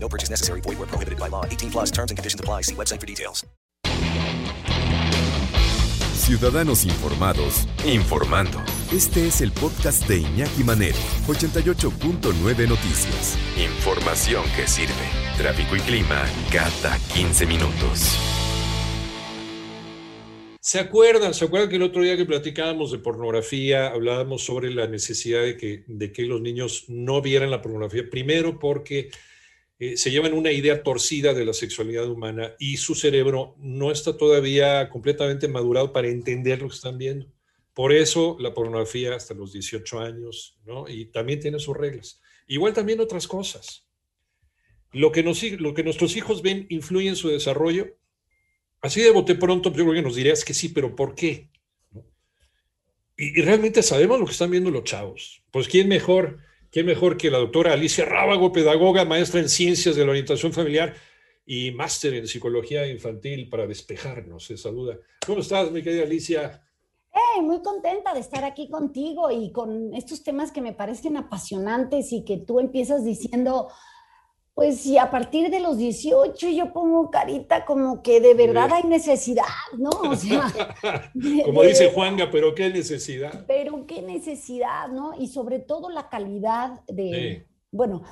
No 0.00 0.08
purchase 0.08 0.30
necessary. 0.30 0.60
Void 0.62 0.78
where 0.78 0.88
prohibited 0.88 1.18
by 1.18 1.28
law. 1.28 1.44
18 1.44 1.70
plus 1.70 1.90
terms 1.90 2.10
and 2.10 2.16
conditions 2.16 2.40
apply. 2.40 2.62
See 2.62 2.74
website 2.74 3.00
for 3.00 3.06
details. 3.06 3.44
Ciudadanos 6.28 6.84
informados, 6.84 7.66
informando. 7.86 8.58
Este 8.92 9.28
es 9.28 9.40
el 9.40 9.50
podcast 9.50 10.06
de 10.06 10.18
Iñaki 10.18 10.62
Manero, 10.62 10.98
88.9 11.26 12.68
Noticias. 12.68 13.38
Información 13.56 14.44
que 14.54 14.66
sirve. 14.66 14.92
Tráfico 15.38 15.74
y 15.74 15.80
clima 15.80 16.26
cada 16.52 16.98
15 17.14 17.46
minutos. 17.46 18.18
¿Se 20.60 20.78
acuerdan? 20.78 21.32
¿Se 21.32 21.46
acuerdan 21.46 21.70
que 21.70 21.76
el 21.76 21.82
otro 21.82 22.02
día 22.02 22.18
que 22.18 22.26
platicábamos 22.26 22.92
de 22.92 22.98
pornografía, 22.98 23.86
hablábamos 23.86 24.44
sobre 24.44 24.70
la 24.70 24.86
necesidad 24.86 25.40
de 25.40 25.56
que, 25.56 25.84
de 25.86 26.12
que 26.12 26.24
los 26.24 26.42
niños 26.42 26.84
no 26.88 27.22
vieran 27.22 27.50
la 27.50 27.62
pornografía? 27.62 28.02
Primero 28.10 28.58
porque 28.58 29.08
eh, 29.80 29.96
se 29.96 30.10
llevan 30.10 30.32
una 30.32 30.50
idea 30.50 30.82
torcida 30.82 31.34
de 31.34 31.44
la 31.44 31.52
sexualidad 31.52 32.08
humana 32.08 32.54
y 32.58 32.78
su 32.78 32.96
cerebro 32.96 33.54
no 33.58 33.92
está 33.92 34.16
todavía 34.16 34.88
completamente 34.90 35.46
madurado 35.46 35.92
para 35.92 36.08
entender 36.08 36.60
lo 36.60 36.68
que 36.68 36.74
están 36.74 36.98
viendo. 36.98 37.26
Por 37.74 37.92
eso 37.92 38.36
la 38.40 38.54
pornografía 38.54 39.14
hasta 39.14 39.34
los 39.34 39.52
18 39.52 40.00
años, 40.00 40.58
¿no? 40.64 40.88
Y 40.88 41.06
también 41.06 41.38
tiene 41.38 41.60
sus 41.60 41.76
reglas. 41.76 42.20
Igual 42.48 42.72
también 42.72 42.98
otras 42.98 43.28
cosas. 43.28 43.86
Lo 44.90 45.12
que, 45.12 45.22
nos, 45.22 45.40
lo 45.60 45.74
que 45.74 45.84
nuestros 45.84 46.16
hijos 46.16 46.42
ven 46.42 46.66
influye 46.70 47.08
en 47.08 47.14
su 47.16 47.28
desarrollo. 47.28 47.96
Así 48.80 49.00
de 49.00 49.12
bote 49.12 49.36
pronto, 49.36 49.68
yo 49.68 49.84
creo 49.84 49.92
que 49.92 50.02
nos 50.02 50.16
dirías 50.16 50.44
que 50.44 50.54
sí, 50.54 50.70
pero 50.70 50.96
¿por 50.96 51.14
qué? 51.14 51.50
Y, 53.16 53.38
y 53.38 53.42
realmente 53.42 53.84
sabemos 53.84 54.18
lo 54.18 54.26
que 54.26 54.32
están 54.32 54.50
viendo 54.50 54.70
los 54.70 54.82
chavos. 54.82 55.44
Pues 55.52 55.68
¿quién 55.68 55.86
mejor? 55.86 56.40
¿Quién 56.70 56.84
mejor 56.84 57.16
que 57.16 57.30
la 57.30 57.38
doctora 57.38 57.72
Alicia 57.72 58.04
Rábago, 58.04 58.52
pedagoga, 58.52 59.06
maestra 59.06 59.40
en 59.40 59.48
ciencias 59.48 59.96
de 59.96 60.04
la 60.04 60.10
orientación 60.10 60.52
familiar 60.52 60.94
y 61.46 61.70
máster 61.70 62.12
en 62.12 62.28
psicología 62.28 62.86
infantil 62.86 63.48
para 63.48 63.66
despejarnos 63.66 64.50
esa 64.50 64.70
duda? 64.70 64.98
¿Cómo 65.26 65.40
estás, 65.40 65.72
mi 65.72 65.82
querida 65.82 66.02
Alicia? 66.02 66.62
Hey, 67.10 67.40
muy 67.42 67.62
contenta 67.62 68.12
de 68.12 68.20
estar 68.20 68.44
aquí 68.44 68.68
contigo 68.68 69.30
y 69.30 69.50
con 69.50 69.94
estos 69.94 70.22
temas 70.22 70.52
que 70.52 70.60
me 70.60 70.74
parecen 70.74 71.16
apasionantes 71.16 72.12
y 72.12 72.22
que 72.22 72.36
tú 72.36 72.60
empiezas 72.60 73.02
diciendo, 73.02 73.68
pues 74.58 74.80
si 74.80 74.98
a 74.98 75.08
partir 75.08 75.52
de 75.52 75.60
los 75.60 75.78
18 75.78 76.48
yo 76.48 76.72
pongo 76.72 77.12
carita 77.12 77.64
como 77.64 78.02
que 78.02 78.20
de 78.20 78.34
verdad 78.34 78.72
hay 78.72 78.82
necesidad, 78.82 79.44
¿no? 79.78 79.90
O 79.90 80.16
sea, 80.16 80.50
de- 81.14 81.44
Como 81.44 81.62
de- 81.62 81.68
dice 81.68 81.92
Juanga, 81.94 82.28
pero 82.32 82.56
qué 82.56 82.68
necesidad. 82.68 83.44
pero 83.46 83.86
qué 83.86 84.02
necesidad, 84.02 84.88
¿no? 84.88 85.12
Y 85.16 85.28
sobre 85.28 85.60
todo 85.60 85.90
la 85.90 86.08
calidad 86.08 86.80
de, 86.88 87.44
Sí. 87.46 87.52
bueno, 87.70 88.02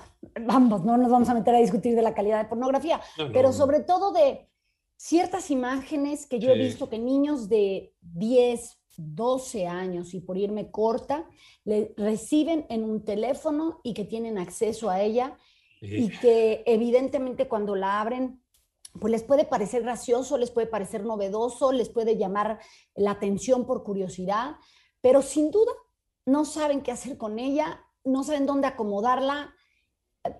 vamos, 0.40 0.84
no 0.84 0.96
nos 0.96 1.10
vamos 1.10 1.28
a 1.28 1.34
meter 1.34 1.52
a 1.56 1.58
discutir 1.58 1.96
de 1.96 2.02
la 2.02 2.14
calidad 2.14 2.40
de 2.44 2.48
pornografía, 2.48 3.00
No, 3.18 3.24
no, 3.26 3.32
pero 3.32 3.52
sobre 3.52 3.80
todo 3.80 4.12
de 4.12 4.48
ciertas 4.96 5.50
imágenes 5.50 6.26
que 6.26 6.38
yo 6.38 6.52
he 6.52 6.56
visto 6.58 6.88
que 6.88 7.00
niños 7.00 7.48
de 7.48 7.92
10, 8.02 8.78
12 8.98 9.66
años 9.66 10.14
y 10.14 10.20
por 10.20 10.38
irme 10.38 10.70
corta, 10.70 11.28
le 11.64 11.92
reciben 11.96 12.66
en 12.68 12.84
un 12.84 13.04
teléfono 13.04 13.80
y 13.82 13.94
que 13.94 14.04
tienen 14.04 14.38
acceso 14.38 14.88
a 14.90 15.02
ella 15.02 15.36
y 15.80 16.10
que 16.18 16.62
evidentemente 16.66 17.48
cuando 17.48 17.74
la 17.74 18.00
abren, 18.00 18.42
pues 18.98 19.10
les 19.10 19.22
puede 19.22 19.44
parecer 19.44 19.82
gracioso, 19.82 20.38
les 20.38 20.50
puede 20.50 20.66
parecer 20.66 21.04
novedoso, 21.04 21.72
les 21.72 21.88
puede 21.88 22.16
llamar 22.16 22.60
la 22.94 23.12
atención 23.12 23.66
por 23.66 23.84
curiosidad, 23.84 24.56
pero 25.00 25.22
sin 25.22 25.50
duda 25.50 25.72
no 26.24 26.44
saben 26.44 26.82
qué 26.82 26.92
hacer 26.92 27.16
con 27.16 27.38
ella, 27.38 27.84
no 28.04 28.24
saben 28.24 28.46
dónde 28.46 28.66
acomodarla, 28.66 29.54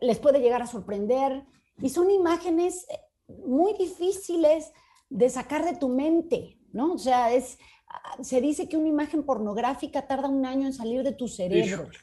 les 0.01 0.19
puede 0.19 0.41
llegar 0.41 0.63
a 0.63 0.67
sorprender 0.67 1.45
y 1.81 1.91
son 1.91 2.11
imágenes 2.11 2.87
eh, 2.89 2.99
muy 3.29 3.75
difíciles 3.75 4.73
de 5.09 5.29
sacar 5.29 5.65
de 5.65 5.77
tu 5.77 5.89
mente, 5.89 6.59
¿no? 6.73 6.95
O 6.95 6.99
sea, 6.99 7.33
es, 7.33 7.59
ah, 7.89 8.17
se 8.23 8.41
dice 8.41 8.69
que 8.69 8.77
una 8.77 8.89
imagen 8.89 9.25
pornográfica 9.25 10.07
tarda 10.07 10.29
un 10.29 10.45
año 10.47 10.67
en 10.67 10.73
salir 10.73 11.03
de 11.03 11.13
tu 11.13 11.29
cerebro. 11.29 11.85
Híjole. 11.85 11.99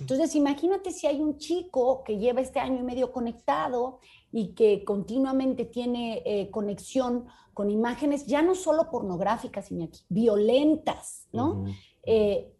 Entonces, 0.00 0.34
imagínate 0.34 0.90
si 0.90 1.06
hay 1.06 1.20
un 1.20 1.38
chico 1.38 2.02
que 2.04 2.18
lleva 2.18 2.40
este 2.40 2.60
año 2.60 2.80
y 2.80 2.82
medio 2.82 3.12
conectado 3.12 4.00
y 4.32 4.54
que 4.54 4.84
continuamente 4.84 5.64
tiene 5.64 6.22
eh, 6.24 6.50
conexión 6.50 7.26
con 7.54 7.70
imágenes, 7.70 8.26
ya 8.26 8.42
no 8.42 8.54
solo 8.54 8.90
pornográficas, 8.90 9.70
Iñaki, 9.70 10.00
violentas, 10.08 11.26
¿no? 11.32 11.64
Eh, 12.04 12.52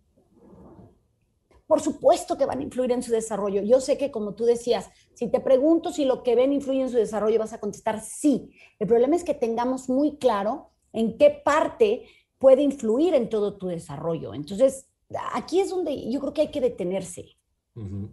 por 1.67 1.81
supuesto 1.81 2.37
que 2.37 2.47
van 2.47 2.59
a 2.59 2.63
influir 2.65 2.91
en 2.91 3.03
su 3.03 3.13
desarrollo. 3.13 3.63
Yo 3.63 3.81
sé 3.81 3.97
que, 3.97 4.11
como 4.11 4.35
tú 4.35 4.45
decías, 4.45 4.91
si 5.15 5.29
te 5.29 5.39
pregunto 5.39 5.93
si 5.93 6.05
lo 6.05 6.25
que 6.25 6.35
ven 6.35 6.53
influye 6.53 6.83
en 6.83 6.91
su 6.91 6.97
desarrollo, 6.97 7.39
vas 7.39 7.53
a 7.53 7.61
contestar 7.61 8.01
sí. 8.01 8.51
El 8.81 8.89
problema 8.89 9.15
es 9.15 9.23
que 9.23 9.35
tengamos 9.35 9.89
muy 9.89 10.17
claro 10.17 10.71
en 10.93 11.17
qué 11.17 11.31
parte 11.45 12.07
puede 12.39 12.63
influir 12.63 13.15
en 13.15 13.29
todo 13.29 13.57
tu 13.57 13.69
desarrollo. 13.69 14.35
Entonces, 14.35 14.90
aquí 15.33 15.61
es 15.61 15.71
donde 15.71 16.11
yo 16.11 16.21
creo 16.21 16.33
que 16.33 16.43
hay 16.43 16.51
que 16.51 16.61
detenerse. 16.61 17.37
Ujú. 17.75 18.13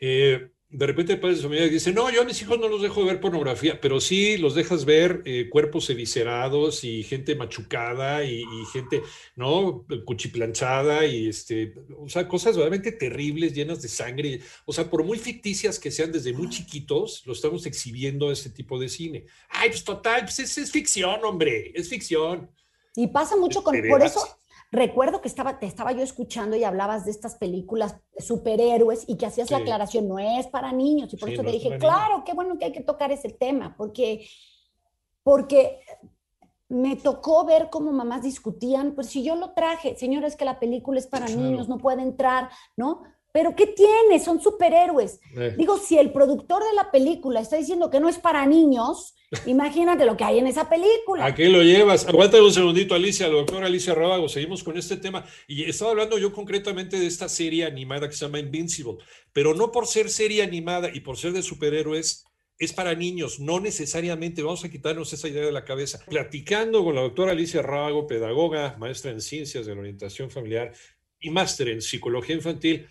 Eh, 0.00 0.50
de 0.70 0.86
repente 0.86 1.16
padres 1.16 1.38
de 1.38 1.42
familia 1.42 1.68
dicen, 1.68 1.96
no, 1.96 2.10
yo 2.10 2.22
a 2.22 2.24
mis 2.24 2.40
hijos 2.40 2.58
no 2.60 2.68
los 2.68 2.80
dejo 2.80 3.04
ver 3.04 3.20
pornografía, 3.20 3.80
pero 3.80 4.00
sí 4.00 4.36
los 4.36 4.54
dejas 4.54 4.84
ver 4.84 5.20
eh, 5.24 5.48
cuerpos 5.50 5.90
eviscerados 5.90 6.84
y 6.84 7.02
gente 7.02 7.34
machucada 7.34 8.24
y, 8.24 8.42
y 8.42 8.66
gente, 8.72 9.02
¿no? 9.34 9.84
Cuchiplanchada 10.04 11.06
y 11.06 11.28
este, 11.28 11.74
o 11.98 12.08
sea, 12.08 12.28
cosas 12.28 12.54
realmente 12.54 12.92
terribles, 12.92 13.52
llenas 13.52 13.82
de 13.82 13.88
sangre. 13.88 14.40
O 14.64 14.72
sea, 14.72 14.88
por 14.88 15.02
muy 15.02 15.18
ficticias 15.18 15.80
que 15.80 15.90
sean 15.90 16.12
desde 16.12 16.32
muy 16.32 16.48
chiquitos, 16.48 17.26
lo 17.26 17.32
estamos 17.32 17.66
exhibiendo 17.66 18.30
ese 18.30 18.50
tipo 18.50 18.78
de 18.78 18.88
cine. 18.88 19.26
Ay, 19.48 19.70
pues 19.70 19.82
total, 19.82 20.22
pues 20.22 20.38
es, 20.38 20.56
es 20.56 20.70
ficción, 20.70 21.18
hombre, 21.24 21.72
es 21.74 21.88
ficción. 21.88 22.48
Y 22.94 23.08
pasa 23.08 23.36
mucho 23.36 23.64
con, 23.64 23.74
¿De 23.74 23.88
por 23.88 24.02
eso 24.02 24.39
recuerdo 24.72 25.20
que 25.20 25.28
estaba, 25.28 25.58
te 25.58 25.66
estaba 25.66 25.92
yo 25.92 26.02
escuchando 26.02 26.56
y 26.56 26.64
hablabas 26.64 27.04
de 27.04 27.10
estas 27.10 27.34
películas 27.36 27.96
superhéroes 28.18 29.04
y 29.08 29.16
que 29.16 29.26
hacías 29.26 29.50
la 29.50 29.58
aclaración, 29.58 30.06
no 30.08 30.18
es 30.18 30.46
para 30.46 30.72
niños. 30.72 31.12
Y 31.12 31.16
por 31.16 31.28
Sí, 31.28 31.34
eso 31.34 31.42
no 31.42 31.46
te 31.48 31.52
dije, 31.54 31.70
niños. 31.70 31.80
claro, 31.82 32.22
qué 32.24 32.32
bueno 32.34 32.56
que 32.58 32.66
hay 32.66 32.72
que 32.72 32.82
tocar 32.82 33.10
ese 33.10 33.30
tema, 33.30 33.74
porque, 33.76 34.26
porque 35.22 35.80
me 36.68 36.96
tocó 36.96 37.44
ver 37.44 37.68
cómo 37.70 37.90
mamás 37.92 38.22
discutían, 38.22 38.94
pues 38.94 39.08
si 39.08 39.24
yo 39.24 39.34
lo 39.34 39.52
traje, 39.54 39.96
señores, 39.96 40.36
que 40.36 40.44
la 40.44 40.60
película 40.60 40.98
es 41.00 41.06
para 41.06 41.26
Claro. 41.26 41.40
niños, 41.40 41.68
no 41.68 41.78
puede 41.78 42.02
entrar, 42.02 42.48
¿no? 42.76 43.02
Pero 43.32 43.54
¿qué 43.56 43.66
tiene? 43.66 44.18
Son 44.20 44.40
superhéroes. 44.40 45.20
Eh, 45.36 45.54
Digo, 45.56 45.78
si 45.78 45.98
el 45.98 46.12
productor 46.12 46.62
de 46.64 46.74
la 46.74 46.90
película 46.90 47.40
está 47.40 47.56
diciendo 47.56 47.90
que 47.90 48.00
no 48.00 48.08
es 48.08 48.18
para 48.18 48.46
niños, 48.46 49.14
imagínate 49.46 50.04
lo 50.04 50.16
que 50.16 50.24
hay 50.24 50.38
en 50.38 50.46
esa 50.46 50.68
película. 50.68 51.24
¿A 51.24 51.34
qué 51.34 51.48
lo 51.48 51.62
llevas? 51.62 52.06
Aguántame 52.06 52.44
un 52.44 52.52
segundito, 52.52 52.94
Alicia, 52.94 53.28
la 53.28 53.34
doctora 53.34 53.66
Alicia 53.66 53.94
Rábago. 53.94 54.28
Seguimos 54.28 54.64
con 54.64 54.76
este 54.76 54.96
tema. 54.96 55.24
Y 55.46 55.64
estaba 55.64 55.92
hablando 55.92 56.18
yo 56.18 56.32
concretamente 56.32 56.98
de 56.98 57.06
esta 57.06 57.28
serie 57.28 57.64
animada 57.64 58.08
que 58.08 58.14
se 58.14 58.24
llama 58.24 58.38
Invincible, 58.38 58.98
pero 59.32 59.54
no 59.54 59.70
por 59.70 59.86
ser 59.86 60.10
serie 60.10 60.42
animada 60.42 60.90
y 60.92 61.00
por 61.00 61.16
ser 61.16 61.32
de 61.32 61.42
superhéroes, 61.42 62.24
es 62.60 62.74
para 62.74 62.94
niños, 62.94 63.40
no 63.40 63.58
necesariamente. 63.58 64.42
Vamos 64.42 64.64
a 64.64 64.70
quitarnos 64.70 65.12
esa 65.12 65.28
idea 65.28 65.46
de 65.46 65.52
la 65.52 65.64
cabeza. 65.64 65.98
Platicando 66.06 66.84
con 66.84 66.94
la 66.94 67.00
doctora 67.00 67.32
Alicia 67.32 67.62
Rábago, 67.62 68.06
pedagoga, 68.06 68.76
maestra 68.78 69.10
en 69.10 69.22
ciencias 69.22 69.64
de 69.64 69.74
la 69.74 69.80
orientación 69.80 70.30
familiar 70.30 70.72
y 71.18 71.30
máster 71.30 71.68
en 71.68 71.80
psicología 71.80 72.34
infantil, 72.34 72.86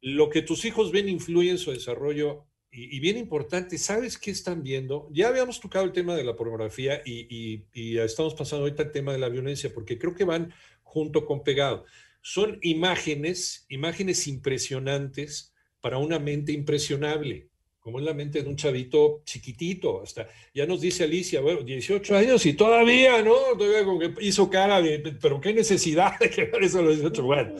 lo 0.00 0.30
que 0.30 0.42
tus 0.42 0.64
hijos 0.64 0.92
ven 0.92 1.08
influye 1.08 1.50
en 1.50 1.58
su 1.58 1.72
desarrollo 1.72 2.46
y, 2.72 2.96
y 2.96 3.00
bien 3.00 3.16
importante, 3.16 3.78
¿sabes 3.78 4.16
qué 4.18 4.30
están 4.30 4.62
viendo? 4.62 5.08
Ya 5.12 5.28
habíamos 5.28 5.60
tocado 5.60 5.84
el 5.84 5.92
tema 5.92 6.14
de 6.16 6.24
la 6.24 6.36
pornografía 6.36 7.02
y, 7.04 7.64
y- 7.74 7.98
estamos 7.98 8.34
pasando 8.34 8.64
ahorita 8.64 8.84
el 8.84 8.92
tema 8.92 9.12
de 9.12 9.18
la 9.18 9.28
violencia, 9.28 9.72
porque 9.74 9.98
creo 9.98 10.14
que 10.14 10.24
van 10.24 10.52
junto 10.82 11.26
con 11.26 11.42
pegado. 11.42 11.84
Son 12.22 12.58
imágenes, 12.62 13.66
imágenes 13.68 14.26
impresionantes 14.28 15.52
para 15.80 15.98
una 15.98 16.18
mente 16.18 16.52
impresionable, 16.52 17.48
como 17.80 17.98
es 17.98 18.04
la 18.04 18.14
mente 18.14 18.42
de 18.42 18.48
un 18.48 18.56
chavito 18.56 19.22
chiquitito. 19.24 20.02
Hasta 20.02 20.28
ya 20.54 20.66
nos 20.66 20.80
dice 20.80 21.04
Alicia, 21.04 21.40
bueno, 21.40 21.62
18 21.62 22.16
años 22.16 22.44
y 22.46 22.52
todavía, 22.52 23.22
¿no? 23.22 23.34
Todavía 23.58 23.84
como 23.84 23.98
que 23.98 24.12
hizo 24.20 24.50
cara 24.50 24.80
de, 24.82 24.98
pero 25.20 25.40
qué 25.40 25.52
necesidad 25.54 26.18
de 26.18 26.30
que 26.30 26.50
eso 26.60 26.80
a 26.80 26.82
los 26.82 26.96
18. 26.96 27.22
Bueno, 27.22 27.54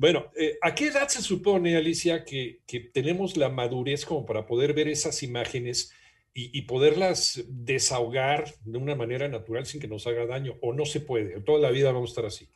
bueno, 0.00 0.30
eh, 0.34 0.56
¿a 0.62 0.74
qué 0.74 0.86
edad 0.86 1.08
se 1.08 1.20
supone, 1.20 1.76
Alicia, 1.76 2.24
que, 2.24 2.62
que 2.66 2.80
tenemos 2.80 3.36
la 3.36 3.50
madurez 3.50 4.06
como 4.06 4.24
para 4.24 4.46
poder 4.46 4.72
ver 4.72 4.88
esas 4.88 5.22
imágenes 5.22 5.92
y, 6.32 6.62
poderlas 6.62 7.44
desahogar 7.48 8.46
de 8.64 8.78
una 8.78 8.94
manera 8.94 9.28
natural 9.28 9.66
sin 9.66 9.78
que 9.78 9.88
nos 9.88 10.06
haga 10.06 10.24
daño, 10.24 10.54
o 10.62 10.72
no 10.72 10.86
se 10.86 11.00
puede, 11.00 11.38
toda 11.42 11.58
la 11.58 11.70
vida 11.70 11.92
vamos 11.92 12.10
a 12.10 12.12
estar 12.12 12.24
así. 12.24 12.48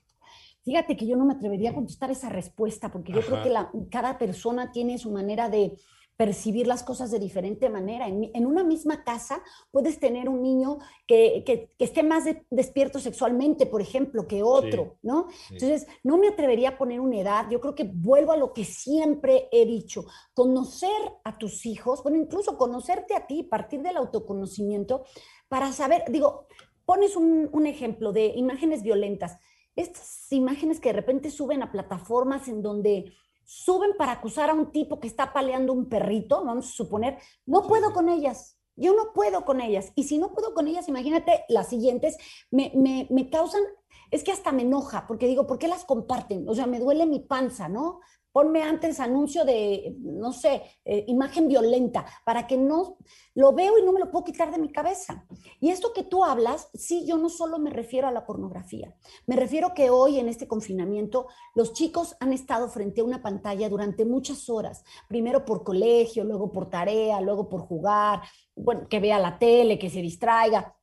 Fíjate 0.65 0.97
que 0.97 1.07
yo 1.07 1.17
no 1.17 1.27
me 1.27 1.35
atrevería 1.35 1.73
a 1.73 1.75
contestar 1.75 2.11
esa 2.11 2.31
respuesta, 2.31 2.91
porque 2.91 3.13
yo 3.13 3.21
creo 3.21 3.43
que 3.43 3.53
cada 3.91 4.17
persona 4.17 4.73
tiene 4.73 4.97
su 4.97 5.11
manera 5.11 5.51
de, 5.51 5.73
percibir 6.17 6.67
las 6.67 6.83
cosas 6.83 7.11
de 7.11 7.19
diferente 7.19 7.69
manera. 7.69 8.07
En, 8.07 8.47
una 8.47 8.63
misma 8.63 9.03
casa 9.03 9.43
puedes 9.71 9.99
tener 9.99 10.29
un 10.29 10.43
niño 10.43 10.79
que, 11.07 11.43
que, 11.45 11.71
esté 11.79 12.03
más 12.03 12.25
despierto 12.51 13.01
sexualmente, 13.01 13.67
por 13.67 13.81
ejemplo, 13.81 14.29
que 14.29 14.43
otro, 14.43 14.97
¿no? 15.03 15.29
Entonces, 15.51 15.87
no 16.05 16.17
me 16.17 16.29
atrevería 16.29 16.71
a 16.71 16.79
poner 16.79 17.01
una 17.01 17.19
edad. 17.19 17.47
Yo 17.51 17.61
creo 17.61 17.75
que 17.75 17.91
vuelvo 17.93 18.33
a 18.33 18.37
lo 18.37 18.53
que 18.53 18.65
siempre 18.65 19.49
he 19.51 19.67
dicho, 19.67 20.05
conocer 20.35 20.91
a 21.25 21.37
tus 21.37 21.67
hijos, 21.67 22.03
bueno, 22.03 22.19
incluso 22.19 22.57
conocerte 22.57 23.15
a 23.17 23.27
ti, 23.27 23.43
partir 23.43 23.83
del 23.83 23.97
autoconocimiento, 23.97 25.05
para 25.49 25.73
saber, 25.73 26.05
digo, 26.09 26.47
pones 26.85 27.17
un, 27.17 27.49
un 27.53 27.67
ejemplo 27.67 28.13
de 28.13 28.27
imágenes 28.37 28.83
violentas. 28.83 29.39
Estas 29.75 30.31
imágenes 30.31 30.79
que 30.79 30.91
de 30.91 30.95
repente 30.95 31.31
suben 31.31 31.63
a 31.63 31.73
plataformas 31.73 32.47
en 32.47 32.63
donde 32.63 33.13
suben 33.45 33.93
para 33.97 34.13
acusar 34.13 34.51
a 34.51 34.55
un 34.55 34.73
tipo 34.73 35.01
que 35.01 35.09
está 35.09 35.33
paleando 35.33 35.73
un 35.73 35.89
perrito, 35.89 36.45
vamos 36.45 36.69
a 36.69 36.73
suponer, 36.73 37.19
no 37.47 37.67
puedo 37.67 37.93
con 37.93 38.09
ellas, 38.09 38.59
yo 38.77 38.95
no 38.95 39.13
puedo 39.13 39.45
con 39.45 39.61
ellas. 39.61 39.93
Y 39.95 40.05
si 40.05 40.19
no 40.19 40.33
puedo 40.33 40.55
con 40.55 40.67
ellas, 40.69 40.89
imagínate 40.89 41.45
las 41.49 41.69
siguientes, 41.69 42.17
me, 42.51 42.73
me, 42.75 43.07
me 43.11 43.31
causan, 43.31 43.63
es 44.11 44.25
que 44.25 44.33
hasta 44.33 44.53
me 44.53 44.63
enoja, 44.63 45.07
porque 45.07 45.27
digo, 45.27 45.47
¿por 45.47 45.59
qué 45.59 45.69
las 45.69 45.85
comparten? 45.85 46.49
O 46.49 46.55
sea, 46.55 46.67
me 46.67 46.81
duele 46.81 47.07
mi 47.07 47.21
panza, 47.21 47.69
¿no? 47.69 48.01
Ponme 48.35 48.65
antes 48.65 48.99
anuncio 48.99 49.45
de, 49.45 49.95
no 50.01 50.33
sé, 50.33 50.61
eh, 50.85 51.05
imagen 51.07 51.47
violenta, 51.47 52.05
para 52.25 52.49
que 52.49 52.57
no 52.57 52.97
lo 53.37 53.53
veo 53.53 53.79
y 53.79 53.85
no 53.85 53.93
me 53.93 54.01
lo 54.01 54.11
puedo 54.11 54.25
quitar 54.25 54.51
de 54.51 54.59
mi 54.59 54.73
cabeza. 54.73 55.25
Y 55.61 55.71
esto 55.71 55.93
que 55.93 56.03
tú 56.03 56.25
hablas, 56.25 56.69
sí, 56.75 57.07
yo 57.07 57.17
no 57.17 57.29
solo 57.29 57.61
me 57.61 57.71
refiero 57.71 58.09
a 58.09 58.11
la 58.11 58.27
pornografía, 58.27 58.93
me 59.29 59.37
refiero 59.37 59.73
que 59.73 59.89
hoy 59.89 60.19
en 60.19 60.29
este 60.29 60.49
confinamiento 60.49 61.29
los 61.55 61.75
chicos 61.75 62.17
han 62.19 62.33
estado 62.33 62.69
frente 62.69 63.03
a 63.03 63.05
una 63.05 63.23
pantalla 63.23 63.69
durante 63.69 64.05
muchas 64.05 64.51
horas, 64.51 64.83
primero 65.09 65.45
por 65.45 65.63
colegio, 65.63 66.25
luego 66.25 66.51
por 66.51 66.69
tarea, 66.69 67.21
luego 67.21 67.49
por 67.49 67.61
jugar, 67.61 68.23
bueno, 68.57 68.89
que 68.89 68.99
vea 68.99 69.21
la 69.21 69.39
tele, 69.39 69.79
que 69.79 69.91
se 69.91 70.03
distraiga. 70.03 70.77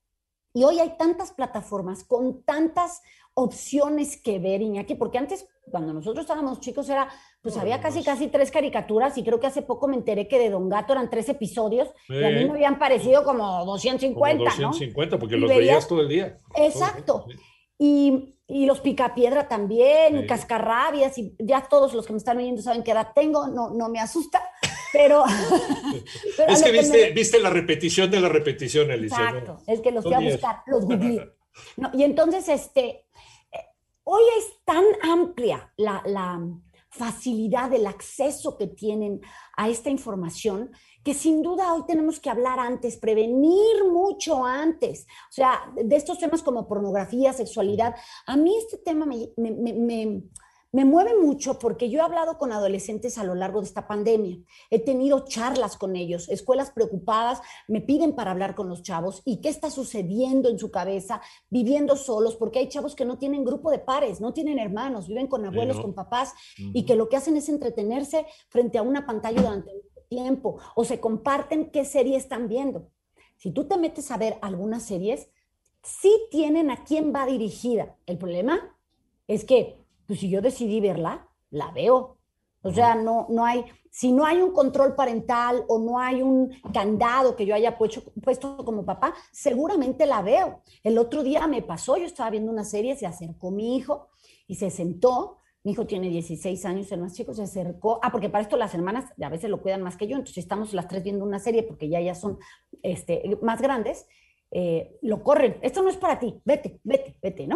Y 0.53 0.63
hoy 0.63 0.79
hay 0.79 0.97
tantas 0.97 1.33
plataformas 1.33 2.05
con 2.05 2.43
tantas 2.43 3.01
opciones 3.33 4.21
que 4.21 4.39
ver, 4.39 4.61
Iñaki, 4.61 4.95
porque 4.95 5.17
antes, 5.17 5.47
cuando 5.69 5.93
nosotros 5.93 6.23
estábamos 6.23 6.59
chicos, 6.59 6.89
era, 6.89 7.09
pues 7.41 7.57
había 7.57 7.81
casi, 7.81 8.03
casi 8.03 8.27
tres 8.27 8.51
caricaturas 8.51 9.17
y 9.17 9.23
creo 9.23 9.39
que 9.39 9.47
hace 9.47 9.63
poco 9.63 9.87
me 9.87 9.95
enteré 9.95 10.27
que 10.27 10.37
de 10.37 10.49
Don 10.49 10.69
Gato 10.69 10.93
eran 10.93 11.09
tres 11.09 11.27
episodios 11.27 11.89
y 12.07 12.23
a 12.23 12.29
mí 12.29 12.45
me 12.45 12.51
habían 12.51 12.77
parecido 12.77 13.23
como 13.23 13.65
250, 13.65 14.43
250, 14.43 15.17
porque 15.17 15.37
los 15.37 15.49
veías, 15.49 15.87
todo 15.87 16.01
el 16.01 16.09
día. 16.09 16.37
Exacto. 16.55 17.25
Y, 17.79 18.35
y, 18.47 18.67
los 18.67 18.79
Picapiedra 18.79 19.47
también, 19.47 20.19
y 20.19 20.27
Cascarrabias, 20.27 21.17
y 21.17 21.35
ya 21.39 21.67
todos 21.67 21.95
los 21.95 22.05
que 22.05 22.13
me 22.13 22.17
están 22.17 22.37
viendo 22.37 22.61
saben 22.61 22.83
qué 22.83 22.91
edad 22.91 23.07
tengo, 23.15 23.47
no, 23.47 23.71
no 23.71 23.89
me 23.89 23.99
asusta, 23.99 24.39
pero... 24.93 25.23
es 26.47 26.61
que, 26.61 26.71
viste, 26.71 27.09
viste 27.09 27.39
la 27.39 27.49
repetición 27.49 28.11
de 28.11 28.21
la 28.21 28.29
repetición, 28.29 28.91
Alicia. 28.91 29.17
Exacto, 29.17 29.63
es 29.65 29.81
que 29.81 29.91
los 29.91 30.03
fui 30.03 30.13
a 30.13 30.19
buscar, 30.19 30.57
los 30.67 30.85
googleé. 30.85 31.31
No, 31.75 31.91
y 31.93 32.03
entonces, 32.03 32.47
este, 32.47 33.03
Hoy 34.03 34.23
es 34.39 34.63
tan 34.65 34.83
amplia 35.03 35.71
la, 35.77 36.41
facilidad 36.91 37.69
del 37.69 37.87
acceso 37.87 38.57
que 38.57 38.67
tienen 38.67 39.21
a 39.55 39.69
esta 39.69 39.89
información 39.89 40.71
que 41.03 41.13
sin 41.13 41.41
duda 41.41 41.73
hoy 41.73 41.83
tenemos 41.87 42.19
que 42.19 42.29
hablar 42.29 42.59
antes, 42.59 42.97
prevenir 42.97 43.85
mucho 43.91 44.45
antes. 44.45 45.07
O 45.29 45.33
sea, 45.33 45.71
de 45.75 45.95
estos 45.95 46.19
temas 46.19 46.43
como 46.43 46.67
pornografía, 46.67 47.33
sexualidad. 47.33 47.95
A 48.27 48.37
mí 48.37 48.55
este 48.57 48.77
tema 48.77 49.05
me, 49.05 49.29
me 49.37 50.21
mueve 50.85 51.17
mucho 51.17 51.59
porque 51.59 51.89
yo 51.89 51.99
he 51.99 52.01
hablado 52.01 52.37
con 52.37 52.53
adolescentes 52.53 53.17
a 53.17 53.25
lo 53.25 53.35
largo 53.35 53.59
de 53.59 53.67
esta 53.67 53.87
pandemia. 53.87 54.37
He 54.69 54.79
tenido 54.79 55.25
charlas 55.25 55.75
con 55.77 55.97
ellos, 55.97 56.29
escuelas 56.29 56.71
preocupadas 56.71 57.41
me 57.67 57.81
piden 57.81 58.15
para 58.15 58.31
hablar 58.31 58.55
con 58.55 58.69
los 58.69 58.81
chavos 58.81 59.21
y 59.25 59.41
qué 59.41 59.49
está 59.49 59.69
sucediendo 59.69 60.49
en 60.49 60.57
su 60.57 60.71
cabeza, 60.71 61.21
viviendo 61.49 61.97
solos, 61.97 62.37
porque 62.37 62.59
hay 62.59 62.69
chavos 62.69 62.95
que 62.95 63.03
no 63.03 63.17
tienen 63.17 63.43
grupo 63.43 63.69
de 63.69 63.79
pares, 63.79 64.21
no 64.21 64.33
tienen 64.33 64.59
hermanos, 64.59 65.07
viven 65.07 65.27
con 65.27 65.45
abuelos, 65.45 65.79
con 65.79 65.93
papás 65.93 66.33
y 66.57 66.85
que 66.85 66.95
lo 66.95 67.09
que 67.09 67.17
hacen 67.17 67.35
es 67.35 67.49
entretenerse 67.49 68.25
frente 68.47 68.77
a 68.77 68.81
una 68.81 69.05
pantalla 69.05 69.41
durante 69.41 69.71
un 69.71 69.81
tiempo 70.07 70.57
o 70.75 70.85
se 70.85 70.99
comparten 70.99 71.69
qué 71.71 71.83
serie 71.83 72.15
están 72.15 72.47
viendo. 72.47 72.87
Si 73.35 73.51
tú 73.51 73.67
te 73.67 73.77
metes 73.77 74.11
a 74.11 74.17
ver 74.17 74.37
algunas 74.41 74.83
series, 74.83 75.29
sí 75.83 76.11
tienen 76.29 76.69
a 76.71 76.83
quién 76.83 77.13
va 77.13 77.25
dirigida. 77.25 77.97
El 78.05 78.17
problema 78.17 78.77
es 79.27 79.45
que 79.45 79.80
pues 80.11 80.19
si 80.19 80.29
yo 80.29 80.41
decidí 80.41 80.81
verla, 80.81 81.25
la 81.51 81.71
veo. 81.71 82.17
O 82.63 82.73
sea, 82.73 82.95
no, 82.95 83.27
no 83.29 83.45
hay, 83.45 83.63
si 83.89 84.11
no 84.11 84.25
hay 84.25 84.41
un 84.41 84.51
control 84.51 84.93
parental 84.93 85.63
o 85.69 85.79
no 85.79 85.99
hay 85.99 86.21
un 86.21 86.51
candado 86.73 87.33
que 87.37 87.45
yo 87.45 87.55
haya 87.55 87.77
puesto, 87.77 88.03
puesto 88.21 88.57
como 88.57 88.83
papá, 88.83 89.13
seguramente 89.31 90.05
la 90.05 90.21
veo. 90.21 90.63
El 90.83 90.97
otro 90.97 91.23
día 91.23 91.47
me 91.47 91.61
pasó, 91.61 91.95
yo 91.95 92.03
estaba 92.03 92.29
viendo 92.29 92.51
una 92.51 92.65
serie, 92.65 92.97
se 92.97 93.05
acercó 93.07 93.51
mi 93.51 93.77
hijo 93.77 94.09
y 94.47 94.55
se 94.55 94.69
sentó. 94.69 95.37
Mi 95.63 95.71
hijo 95.71 95.87
tiene 95.87 96.09
16 96.09 96.65
años, 96.65 96.91
el 96.91 96.99
más 96.99 97.13
chico 97.13 97.33
se 97.33 97.43
acercó. 97.43 98.01
Ah, 98.03 98.11
porque 98.11 98.29
para 98.29 98.41
esto 98.41 98.57
las 98.57 98.73
hermanas 98.73 99.05
a 99.17 99.29
veces 99.29 99.49
lo 99.49 99.61
cuidan 99.61 99.81
más 99.81 99.95
que 99.95 100.07
yo, 100.07 100.17
entonces 100.17 100.39
estamos 100.39 100.73
las 100.73 100.89
tres 100.89 101.03
viendo 101.03 101.23
una 101.23 101.39
serie 101.39 101.63
porque 101.63 101.87
ya 101.87 102.01
ya 102.01 102.15
son 102.15 102.37
este, 102.83 103.39
más 103.41 103.61
grandes. 103.61 104.07
Eh, 104.53 104.97
lo 105.01 105.23
corren, 105.23 105.57
esto 105.61 105.81
no 105.81 105.89
es 105.89 105.95
para 105.95 106.19
ti, 106.19 106.41
vete, 106.43 106.81
vete, 106.83 107.15
vete, 107.21 107.47
¿no? 107.47 107.55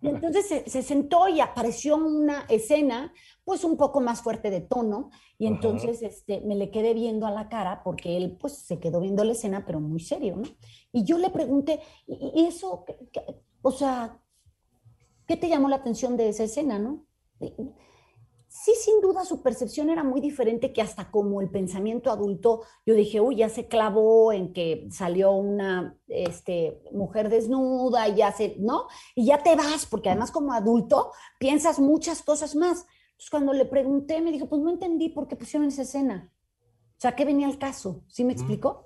Y 0.00 0.08
entonces 0.08 0.64
se, 0.66 0.82
sentó 0.82 1.28
y 1.28 1.38
apareció 1.38 1.96
una 1.96 2.46
escena, 2.48 3.14
pues 3.44 3.62
un 3.62 3.76
poco 3.76 4.00
más 4.00 4.22
fuerte 4.22 4.50
de 4.50 4.60
tono, 4.60 5.10
y 5.38 5.46
entonces 5.46 6.02
este, 6.02 6.40
me 6.40 6.56
le 6.56 6.72
quedé 6.72 6.94
viendo 6.94 7.26
a 7.26 7.30
la 7.30 7.48
cara 7.48 7.84
porque 7.84 8.16
él 8.16 8.36
pues 8.40 8.54
se 8.54 8.80
quedó 8.80 9.00
viendo 9.00 9.22
la 9.22 9.32
escena, 9.32 9.64
pero 9.64 9.78
muy 9.78 10.00
serio, 10.00 10.34
¿no? 10.34 10.48
Y 10.90 11.04
yo 11.04 11.16
le 11.16 11.30
pregunté, 11.30 11.78
¿y 12.08 12.44
eso, 12.44 12.86
o 13.62 13.70
sea, 13.70 14.20
qué 15.28 15.36
te 15.36 15.48
llamó 15.48 15.68
la 15.68 15.76
atención 15.76 16.16
de 16.16 16.28
esa 16.28 16.42
escena, 16.42 16.76
no? 16.80 17.06
Sí, 18.52 18.72
sin 18.78 19.00
duda 19.00 19.24
su 19.24 19.42
percepción 19.42 19.88
era 19.88 20.04
muy 20.04 20.20
diferente 20.20 20.72
que 20.72 20.82
hasta 20.82 21.10
como 21.10 21.40
el 21.40 21.48
pensamiento 21.48 22.10
adulto, 22.10 22.62
yo 22.84 22.94
dije, 22.94 23.20
uy, 23.20 23.36
ya 23.36 23.48
se 23.48 23.66
clavó 23.66 24.32
en 24.32 24.52
que 24.52 24.86
salió 24.90 25.32
una 25.32 25.98
este, 26.06 26.82
mujer 26.92 27.30
desnuda, 27.30 28.08
y 28.08 28.16
ya 28.16 28.30
se, 28.30 28.56
¿no? 28.58 28.88
Y 29.14 29.24
ya 29.26 29.42
te 29.42 29.56
vas, 29.56 29.86
porque 29.86 30.10
además 30.10 30.30
como 30.30 30.52
adulto 30.52 31.12
piensas 31.38 31.80
muchas 31.80 32.22
cosas 32.22 32.54
más. 32.54 32.84
Entonces 33.12 33.30
cuando 33.30 33.54
le 33.54 33.64
pregunté, 33.64 34.20
me 34.20 34.30
dijo, 34.30 34.48
pues 34.48 34.60
no 34.60 34.70
entendí 34.70 35.08
por 35.08 35.28
qué 35.28 35.36
pusieron 35.36 35.68
esa 35.68 35.82
escena. 35.82 36.30
O 36.98 37.00
sea, 37.00 37.16
¿qué 37.16 37.24
venía 37.24 37.46
al 37.46 37.58
caso? 37.58 38.04
¿Sí 38.06 38.22
me 38.22 38.34
explicó? 38.34 38.84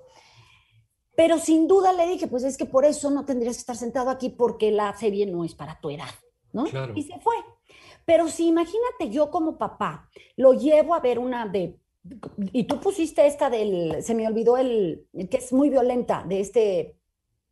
Pero 1.15 1.39
sin 1.39 1.67
duda 1.67 1.91
le 1.91 2.07
dije, 2.07 2.27
pues 2.27 2.43
es 2.43 2.57
que 2.57 2.65
por 2.65 2.85
eso 2.85 3.11
no 3.11 3.25
tendrías 3.25 3.57
que 3.57 3.61
estar 3.61 3.75
sentado 3.75 4.09
aquí 4.11 4.29
porque 4.29 4.71
la 4.71 4.95
serie 4.95 5.25
no 5.25 5.43
es 5.43 5.55
para 5.55 5.79
tu 5.81 5.89
edad, 5.89 6.09
¿no? 6.53 6.65
Y 6.95 7.03
se 7.03 7.19
fue. 7.19 7.35
Pero 8.07 8.29
si 8.29 8.47
imagínate 8.47 9.09
yo 9.09 9.29
como 9.29 9.57
papá, 9.57 10.09
lo 10.37 10.53
llevo 10.53 10.95
a 10.95 11.01
ver 11.01 11.19
una 11.19 11.45
de, 11.45 11.77
y 12.53 12.63
tú 12.63 12.79
pusiste 12.79 13.27
esta 13.27 13.49
del, 13.49 14.01
se 14.01 14.15
me 14.15 14.25
olvidó 14.25 14.55
el, 14.55 15.05
que 15.29 15.35
es 15.35 15.51
muy 15.51 15.69
violenta, 15.69 16.23
de 16.25 16.39
este, 16.39 16.95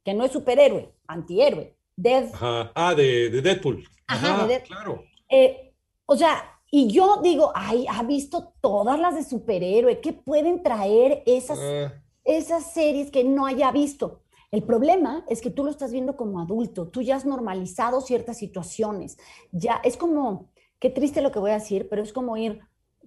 que 0.06 0.14
no 0.14 0.24
es 0.24 0.32
superhéroe, 0.32 0.94
antihéroe, 1.08 1.76
Dead. 1.98 2.30
Ah, 2.40 2.94
de, 2.96 3.42
Deadpool. 3.42 3.84
Ajá, 4.08 4.48
claro. 4.66 5.04
Eh, 5.28 5.74
o 6.06 6.16
sea, 6.16 6.58
y 6.72 6.88
yo 6.88 7.20
digo, 7.22 7.52
ay, 7.54 7.86
ha 7.90 8.04
visto 8.04 8.54
todas 8.62 8.98
las 8.98 9.16
de 9.16 9.26
superhéroe, 9.26 10.00
¿qué 10.00 10.14
pueden 10.14 10.64
traer 10.64 11.22
esas, 11.26 11.60
ah. 11.62 12.02
esas 12.24 12.72
series 12.72 13.12
que 13.12 13.26
no 13.26 13.46
haya 13.46 13.74
visto? 13.74 14.22
El 14.52 14.64
problema 14.64 15.26
es 15.28 15.42
que 15.42 15.50
tú 15.50 15.64
lo 15.64 15.72
estás 15.72 15.92
viendo 15.92 16.16
como 16.16 16.40
adulto, 16.40 16.88
tú 16.88 17.02
ya 17.02 17.16
has 17.16 17.26
normalizado 17.26 18.02
ciertas 18.02 18.38
situaciones, 18.38 19.18
ya 19.52 19.82
es 19.84 19.98
como, 19.98 20.50
qué 20.80 20.90
triste 20.90 21.22
lo 21.22 21.32
que 21.32 21.40
voy 21.40 21.52
a 21.52 21.56
decir, 21.56 21.88
pero 21.90 22.04
es 22.04 22.14
como 22.14 22.38
ir, 22.38 22.60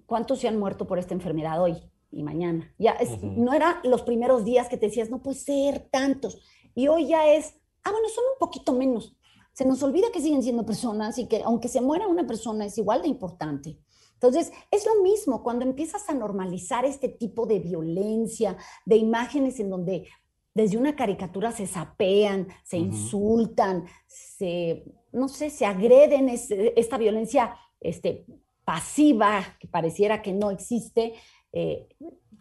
¿cuántos 0.05 0.39
se 0.39 0.47
han 0.47 0.59
muerto 0.59 0.87
por 0.87 0.99
esta 0.99 1.13
enfermedad 1.13 1.61
hoy 1.61 1.77
y 2.11 2.23
mañana? 2.23 2.73
Ya 2.77 2.97
no 3.21 3.53
era 3.53 3.79
los 3.83 4.01
primeros 4.03 4.45
días 4.45 4.69
que 4.69 4.77
te 4.77 4.87
decías, 4.87 5.09
no 5.09 5.21
puede 5.21 5.37
ser 5.37 5.87
tantos, 5.91 6.39
y 6.75 6.87
hoy 6.87 7.07
ya 7.07 7.27
es, 7.27 7.55
ah, 7.83 7.91
bueno, 7.91 8.07
son 8.09 8.23
un 8.33 8.39
poquito 8.39 8.73
menos. 8.73 9.15
Se 9.53 9.65
nos 9.65 9.83
olvida 9.83 10.11
que 10.13 10.21
siguen 10.21 10.43
siendo 10.43 10.65
personas 10.65 11.17
y 11.17 11.27
que 11.27 11.41
aunque 11.43 11.67
se 11.67 11.81
muera 11.81 12.07
una 12.07 12.25
persona 12.25 12.65
es 12.65 12.77
igual 12.77 13.01
de 13.01 13.09
importante. 13.09 13.77
Entonces, 14.13 14.51
es 14.69 14.85
lo 14.85 15.01
mismo 15.01 15.43
cuando 15.43 15.65
empiezas 15.65 16.09
a 16.09 16.13
normalizar 16.13 16.85
este 16.85 17.07
tipo 17.07 17.45
de 17.45 17.59
violencia, 17.59 18.57
de 18.85 18.97
imágenes 18.97 19.59
en 19.59 19.69
donde 19.69 20.07
desde 20.53 20.77
una 20.77 20.95
caricatura 20.95 21.51
se 21.51 21.67
sapean, 21.67 22.47
se 22.63 22.77
insultan, 22.77 23.85
se, 24.07 24.83
no 25.11 25.27
sé, 25.27 25.49
se 25.49 25.65
agreden, 25.65 26.29
esta 26.29 26.97
violencia 26.97 27.55
este, 27.79 28.25
pasiva 28.65 29.57
que 29.59 29.67
pareciera 29.67 30.21
que 30.21 30.33
no 30.33 30.51
existe, 30.51 31.13
eh, 31.53 31.87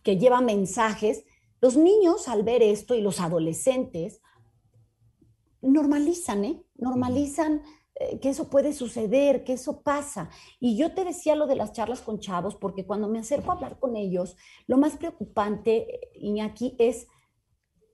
que 0.03 0.17
lleva 0.17 0.41
mensajes. 0.41 1.25
Los 1.61 1.77
niños 1.77 2.29
al 2.29 2.43
ver 2.43 2.63
esto 2.63 2.95
y 2.95 3.01
los 3.01 3.21
adolescentes 3.21 4.21
normalizan, 5.61 6.45
¿eh? 6.45 6.63
Normalizan 6.77 7.63
eh, 7.95 8.21
que 8.21 8.29
eso 8.31 8.49
puede 8.49 8.73
suceder, 8.73 9.45
que 9.45 9.55
eso 9.55 9.83
pasa. 9.83 10.31
Y 10.61 10.77
yo 10.77 10.95
te 10.95 11.05
decía 11.05 11.35
lo 11.35 11.47
de 11.47 11.57
las 11.57 11.73
charlas 11.73 12.01
con 12.01 12.21
chavos, 12.21 12.55
porque 12.55 12.87
cuando 12.87 13.09
me 13.09 13.19
acerco 13.19 13.51
a 13.51 13.55
hablar 13.55 13.79
con 13.79 13.97
ellos, 13.97 14.37
lo 14.67 14.79
más 14.79 14.97
preocupante, 14.97 16.11
Iñaki, 16.15 16.77
es 16.79 17.09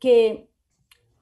que 0.04 0.50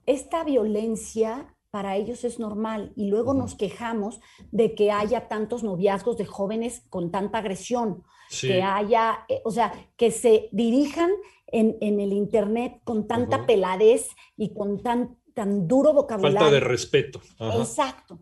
esta 0.07 0.43
violencia 0.43 1.55
para 1.71 1.95
ellos 1.95 2.25
es 2.25 2.41
normal 2.41 2.93
y 2.97 3.07
luego 3.07 3.33
nos 3.33 3.55
quejamos 3.55 4.21
de 4.51 4.75
que 4.75 4.91
haya 4.91 5.29
tantos 5.29 5.63
noviazgos 5.63 6.19
de 6.19 6.27
jóvenes 6.27 6.83
con 6.91 7.13
tanta 7.13 7.39
agresión, 7.39 8.03
que 8.41 8.61
haya, 8.61 9.25
eh, 9.29 9.41
o 9.45 9.53
sea, 9.53 9.73
que 9.97 10.11
se 10.11 10.49
dirijan 10.51 11.13
en, 11.47 12.01
el 12.01 12.13
Internet 12.13 12.81
con 12.83 13.07
tanta 13.07 13.47
peladez 13.47 14.09
y 14.37 14.53
con 14.53 14.83
tan, 14.83 15.17
tan 15.33 15.69
duro 15.69 15.93
vocabulario. 15.93 16.41
Falta 16.41 16.55
de 16.55 16.61
respeto. 16.61 17.23
Exacto. 17.39 18.19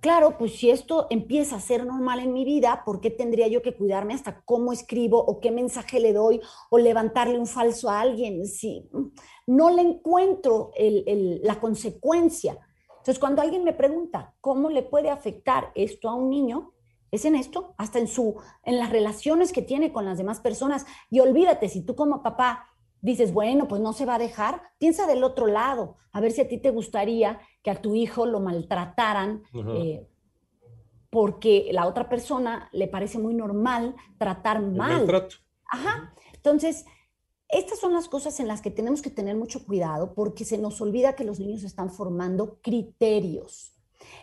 Claro, 0.00 0.36
pues 0.36 0.56
si 0.56 0.70
esto 0.70 1.06
empieza 1.10 1.56
a 1.56 1.60
ser 1.60 1.86
normal 1.86 2.18
en 2.18 2.32
mi 2.32 2.44
vida, 2.44 2.82
¿por 2.84 3.00
qué 3.00 3.08
tendría 3.08 3.46
yo 3.46 3.62
que 3.62 3.76
cuidarme 3.76 4.14
hasta 4.14 4.40
cómo 4.44 4.72
escribo 4.72 5.18
o 5.18 5.40
qué 5.40 5.52
mensaje 5.52 6.00
le 6.00 6.12
doy 6.12 6.40
o 6.70 6.78
levantarle 6.78 7.38
un 7.38 7.46
falso 7.46 7.88
a 7.88 8.00
alguien? 8.00 8.46
Si 8.46 8.88
no 9.46 9.70
le 9.70 9.82
encuentro 9.82 10.72
la 10.76 11.60
consecuencia. 11.60 12.58
Entonces, 12.88 13.20
cuando 13.20 13.42
alguien 13.42 13.62
me 13.62 13.72
pregunta 13.72 14.34
cómo 14.40 14.70
le 14.70 14.82
puede 14.82 15.08
afectar 15.08 15.70
esto 15.76 16.08
a 16.08 16.14
un 16.14 16.30
niño, 16.30 16.72
es 17.12 17.24
en 17.24 17.36
esto, 17.36 17.74
hasta 17.78 18.00
en 18.00 18.08
su 18.08 18.34
en 18.64 18.78
las 18.78 18.90
relaciones 18.90 19.52
que 19.52 19.62
tiene 19.62 19.92
con 19.92 20.04
las 20.04 20.18
demás 20.18 20.40
personas. 20.40 20.84
Y 21.10 21.20
olvídate, 21.20 21.68
si 21.68 21.82
tú 21.82 21.94
como 21.94 22.24
papá 22.24 22.66
dices, 23.00 23.32
bueno, 23.32 23.68
pues 23.68 23.80
no 23.80 23.92
se 23.92 24.06
va 24.06 24.16
a 24.16 24.18
dejar, 24.18 24.62
piensa 24.78 25.06
del 25.06 25.22
otro 25.24 25.46
lado, 25.46 25.96
a 26.12 26.20
ver 26.20 26.32
si 26.32 26.40
a 26.40 26.48
ti 26.48 26.58
te 26.58 26.70
gustaría 26.70 27.40
que 27.62 27.70
a 27.70 27.80
tu 27.80 27.94
hijo 27.94 28.26
lo 28.26 28.40
maltrataran 28.40 29.42
eh, 29.54 30.06
porque 31.10 31.68
la 31.72 31.86
otra 31.86 32.08
persona 32.08 32.68
le 32.72 32.88
parece 32.88 33.18
muy 33.18 33.34
normal 33.34 33.94
tratar 34.18 34.62
mal. 34.62 35.30
Ajá. 35.70 36.14
Entonces, 36.34 36.84
estas 37.48 37.78
son 37.78 37.92
las 37.92 38.08
cosas 38.08 38.40
en 38.40 38.48
las 38.48 38.60
que 38.60 38.70
tenemos 38.70 39.02
que 39.02 39.10
tener 39.10 39.36
mucho 39.36 39.64
cuidado 39.64 40.14
porque 40.14 40.44
se 40.44 40.58
nos 40.58 40.80
olvida 40.80 41.14
que 41.14 41.24
los 41.24 41.38
niños 41.38 41.62
están 41.62 41.90
formando 41.90 42.60
criterios. 42.60 43.72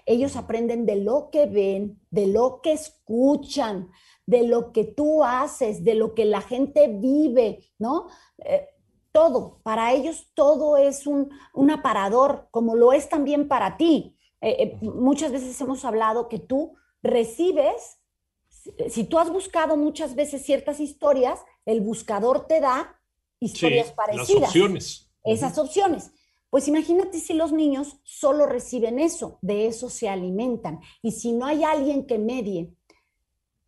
Ellos 0.06 0.36
aprenden 0.36 0.86
de 0.86 0.98
lo 0.98 1.30
que 1.32 1.46
ven, 1.46 2.00
de 2.12 2.28
lo 2.28 2.62
que 2.62 2.74
escuchan, 2.74 3.90
de 4.26 4.44
lo 4.44 4.72
que 4.72 4.84
tú 4.84 5.24
haces, 5.24 5.84
de 5.84 5.96
lo 5.96 6.14
que 6.14 6.26
la 6.26 6.42
gente 6.42 6.88
vive, 6.88 7.60
¿no? 7.78 8.08
Eh, 8.40 8.68
todo, 9.12 9.60
para 9.64 9.94
ellos 9.94 10.32
todo 10.34 10.76
es 10.78 11.06
un, 11.06 11.30
aparador, 11.72 12.48
como 12.52 12.76
lo 12.76 12.94
es 12.94 13.10
también 13.10 13.48
para 13.48 13.78
ti. 13.78 14.18
Eh, 14.42 14.56
eh, 14.60 14.78
muchas 14.82 15.32
veces 15.32 15.60
hemos 15.62 15.86
hablado 15.86 16.28
que 16.28 16.40
tú 16.40 16.74
recibes, 17.02 18.00
si 18.90 19.04
tú 19.04 19.20
has 19.20 19.30
buscado 19.30 19.78
muchas 19.78 20.16
veces 20.16 20.44
ciertas 20.44 20.80
historias, 20.80 21.40
el 21.66 21.82
buscador 21.82 22.48
te 22.48 22.60
da 22.60 23.00
historias 23.40 23.92
parecidas. 23.92 24.42
Las 24.42 24.50
opciones. 24.50 25.12
Esas 25.24 25.58
opciones. 25.58 26.12
Pues 26.50 26.68
imagínate 26.68 27.20
si 27.20 27.34
los 27.34 27.52
niños 27.52 27.98
solo 28.04 28.46
reciben 28.46 29.00
eso, 29.00 29.40
de 29.42 29.68
eso 29.68 29.90
se 29.90 30.08
alimentan. 30.08 30.82
Y 31.02 31.12
si 31.12 31.32
no 31.32 31.46
hay 31.46 31.64
alguien 31.64 32.06
que 32.06 32.20
medie 32.20 32.74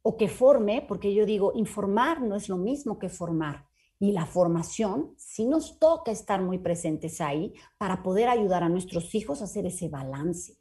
o 0.07 0.17
que 0.17 0.27
forme, 0.27 0.85
porque 0.87 1.15
yo 1.15 1.25
digo, 1.25 1.51
informar 1.55 2.21
no 2.21 2.35
es 2.35 2.47
lo 2.47 2.57
mismo 2.57 2.99
que 2.99 3.09
formar. 3.09 3.65
Y 3.99 4.11
la 4.11 4.27
formación, 4.27 5.15
sí 5.17 5.47
nos 5.47 5.79
toca 5.79 6.11
estar 6.11 6.43
muy 6.43 6.59
presentes 6.59 7.21
ahí 7.21 7.53
para 7.79 8.03
poder 8.03 8.29
ayudar 8.29 8.61
a 8.61 8.69
nuestros 8.69 9.15
hijos 9.15 9.41
a 9.41 9.45
hacer 9.45 9.65
ese 9.65 9.89
balance. 9.89 10.59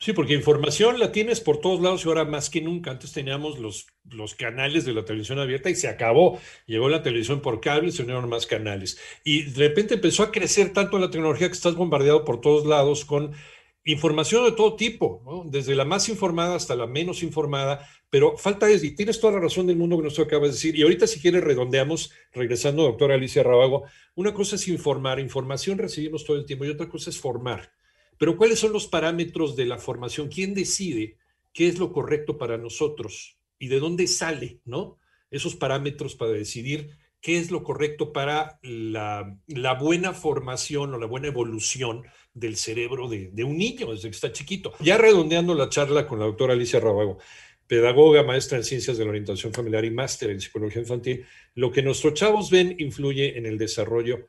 Sí, 0.00 0.12
porque 0.12 0.34
información 0.34 0.98
la 0.98 1.12
tienes 1.12 1.40
por 1.40 1.58
todos 1.58 1.80
lados 1.80 2.04
y 2.04 2.08
ahora 2.08 2.24
más 2.24 2.50
que 2.50 2.62
nunca. 2.62 2.90
Antes 2.90 3.12
teníamos 3.12 3.60
los, 3.60 3.86
los 4.10 4.34
canales 4.34 4.84
de 4.84 4.92
la 4.92 5.04
televisión 5.04 5.38
abierta 5.38 5.70
y 5.70 5.76
se 5.76 5.86
acabó. 5.86 6.40
Llegó 6.66 6.88
la 6.88 7.04
televisión 7.04 7.42
por 7.42 7.60
cable 7.60 7.90
y 7.90 7.92
se 7.92 8.02
unieron 8.02 8.28
más 8.28 8.46
canales. 8.46 8.98
Y 9.22 9.42
de 9.52 9.68
repente 9.68 9.94
empezó 9.94 10.24
a 10.24 10.32
crecer 10.32 10.72
tanto 10.72 10.98
la 10.98 11.10
tecnología 11.10 11.46
que 11.46 11.54
estás 11.54 11.76
bombardeado 11.76 12.24
por 12.24 12.40
todos 12.40 12.66
lados 12.66 13.04
con 13.04 13.34
información 13.84 14.44
de 14.44 14.52
todo 14.52 14.76
tipo, 14.76 15.44
desde 15.46 15.74
la 15.74 15.84
más 15.84 16.08
informada 16.08 16.54
hasta 16.54 16.74
la 16.74 16.86
menos 16.86 17.22
informada, 17.22 17.88
pero 18.10 18.36
falta 18.36 18.68
es, 18.68 18.84
y 18.84 18.94
tienes 18.94 19.20
toda 19.20 19.34
la 19.34 19.40
razón 19.40 19.66
del 19.66 19.76
mundo 19.76 19.96
que 19.96 20.04
nos 20.04 20.18
acabas 20.18 20.48
de 20.48 20.54
decir, 20.54 20.76
y 20.76 20.82
ahorita 20.82 21.06
si 21.06 21.20
quieres 21.20 21.44
redondeamos, 21.44 22.12
regresando, 22.32 22.82
doctora 22.82 23.14
Alicia 23.14 23.42
Rabago, 23.42 23.84
una 24.14 24.34
cosa 24.34 24.56
es 24.56 24.68
informar, 24.68 25.20
información 25.20 25.78
recibimos 25.78 26.24
todo 26.24 26.36
el 26.36 26.44
tiempo, 26.44 26.64
y 26.64 26.70
otra 26.70 26.88
cosa 26.88 27.10
es 27.10 27.18
formar. 27.18 27.72
Pero 28.18 28.36
¿cuáles 28.36 28.58
son 28.58 28.72
los 28.72 28.86
parámetros 28.86 29.56
de 29.56 29.64
la 29.64 29.78
formación? 29.78 30.28
¿Quién 30.28 30.52
decide 30.52 31.16
qué 31.54 31.68
es 31.68 31.78
lo 31.78 31.92
correcto 31.92 32.36
para 32.36 32.58
nosotros? 32.58 33.38
¿Y 33.58 33.68
de 33.68 33.80
dónde 33.80 34.06
sale, 34.06 34.60
no? 34.64 34.98
Esos 35.30 35.56
parámetros 35.56 36.16
para 36.16 36.32
decidir 36.32 36.90
qué 37.20 37.38
es 37.38 37.50
lo 37.50 37.62
correcto 37.62 38.12
para 38.12 38.58
la, 38.62 39.36
buena 39.78 40.12
formación 40.14 40.94
o 40.94 40.98
la 40.98 41.06
buena 41.06 41.28
evolución 41.28 42.04
del 42.32 42.56
cerebro 42.56 43.08
de, 43.08 43.44
un 43.44 43.58
niño 43.58 43.92
desde 43.92 44.10
que 44.10 44.14
está 44.14 44.32
chiquito. 44.32 44.72
Ya 44.80 44.96
redondeando 44.96 45.54
la 45.54 45.68
charla 45.68 46.06
con 46.06 46.18
la 46.18 46.26
doctora 46.26 46.54
Alicia 46.54 46.80
Rabago, 46.80 47.18
pedagoga, 47.66 48.22
maestra 48.22 48.58
en 48.58 48.64
ciencias 48.64 48.96
de 48.96 49.04
la 49.04 49.10
orientación 49.10 49.52
familiar 49.52 49.84
y 49.84 49.90
máster 49.90 50.30
en 50.30 50.40
psicología 50.40 50.80
infantil, 50.80 51.26
lo 51.54 51.70
que 51.70 51.82
nuestros 51.82 52.14
chavos 52.14 52.50
ven 52.50 52.74
influye 52.78 53.36
en 53.36 53.46
el 53.46 53.58
desarrollo. 53.58 54.26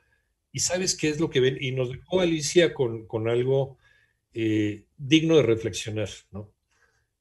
¿Y 0.52 0.60
sabes 0.60 0.94
qué 0.94 1.08
es 1.08 1.18
lo 1.18 1.30
que 1.30 1.40
ven? 1.40 1.56
Y 1.60 1.72
nos 1.72 1.90
dejó 1.90 2.20
Alicia 2.20 2.74
con, 2.74 3.28
algo 3.28 3.78
eh, 4.34 4.84
digno 4.98 5.36
de 5.36 5.42
reflexionar, 5.42 6.10
¿no? 6.30 6.52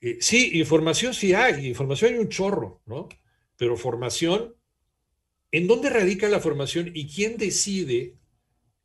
Eh, 0.01 0.17
sí, 0.19 0.59
información 0.59 1.13
sí 1.13 1.33
hay, 1.33 1.67
información 1.67 2.13
hay 2.13 2.19
un 2.19 2.29
chorro, 2.29 2.81
¿no? 2.87 3.07
Pero 3.55 3.77
formación, 3.77 4.55
¿en 5.51 5.67
dónde 5.67 5.89
radica 5.89 6.29
la 6.29 6.39
formación 6.39 6.91
y 6.93 7.07
quién 7.07 7.37
decide 7.37 8.17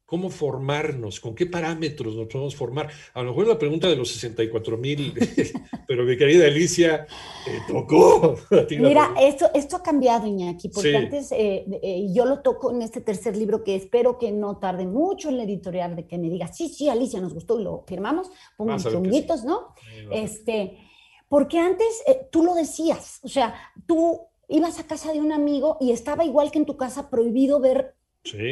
cómo 0.06 0.30
formarnos, 0.30 1.18
con 1.18 1.34
qué 1.34 1.46
parámetros 1.46 2.14
nos 2.14 2.28
podemos 2.28 2.54
formar. 2.54 2.88
A 3.12 3.22
lo 3.22 3.30
mejor 3.30 3.48
la 3.48 3.58
pregunta 3.58 3.88
de 3.88 3.96
los 3.96 4.08
64 4.12 4.78
mil, 4.78 5.12
pero 5.88 6.04
mi 6.04 6.16
querida 6.16 6.46
Alicia, 6.46 7.06
tocó. 7.66 8.36
Mira, 8.70 9.14
esto, 9.20 9.50
esto 9.52 9.76
ha 9.76 9.82
cambiado, 9.82 10.28
Iñaki, 10.28 10.68
porque 10.68 10.96
antes 10.96 11.32
eh, 11.32 11.66
eh, 11.82 12.06
yo 12.14 12.24
lo 12.24 12.40
toco 12.40 12.70
en 12.70 12.82
este 12.82 13.00
tercer 13.00 13.36
libro 13.36 13.64
que 13.64 13.74
espero 13.74 14.16
que 14.16 14.30
no 14.30 14.58
tarde 14.58 14.86
mucho 14.86 15.28
en 15.28 15.38
la 15.38 15.42
editorial 15.42 15.96
de 15.96 16.06
que 16.06 16.18
me 16.18 16.30
diga, 16.30 16.46
sí, 16.52 16.68
sí, 16.68 16.88
Alicia, 16.88 17.20
nos 17.20 17.34
gustó 17.34 17.58
y 17.58 17.64
lo 17.64 17.84
firmamos, 17.88 18.30
pongan 18.56 18.78
chunguitos, 18.78 19.44
¿no? 19.44 19.74
Este, 20.12 20.78
porque 21.28 21.58
antes 21.58 22.04
eh, 22.06 22.28
tú 22.30 22.44
lo 22.44 22.54
decías, 22.54 23.18
o 23.24 23.28
sea, 23.28 23.56
tú 23.88 24.20
ibas 24.48 24.78
a 24.78 24.86
casa 24.86 25.12
de 25.12 25.20
un 25.20 25.32
amigo 25.32 25.76
y 25.80 25.92
estaba 25.92 26.24
igual 26.24 26.50
que 26.50 26.58
en 26.58 26.66
tu 26.66 26.76
casa 26.76 27.10
prohibido 27.10 27.60
ver 27.60 27.94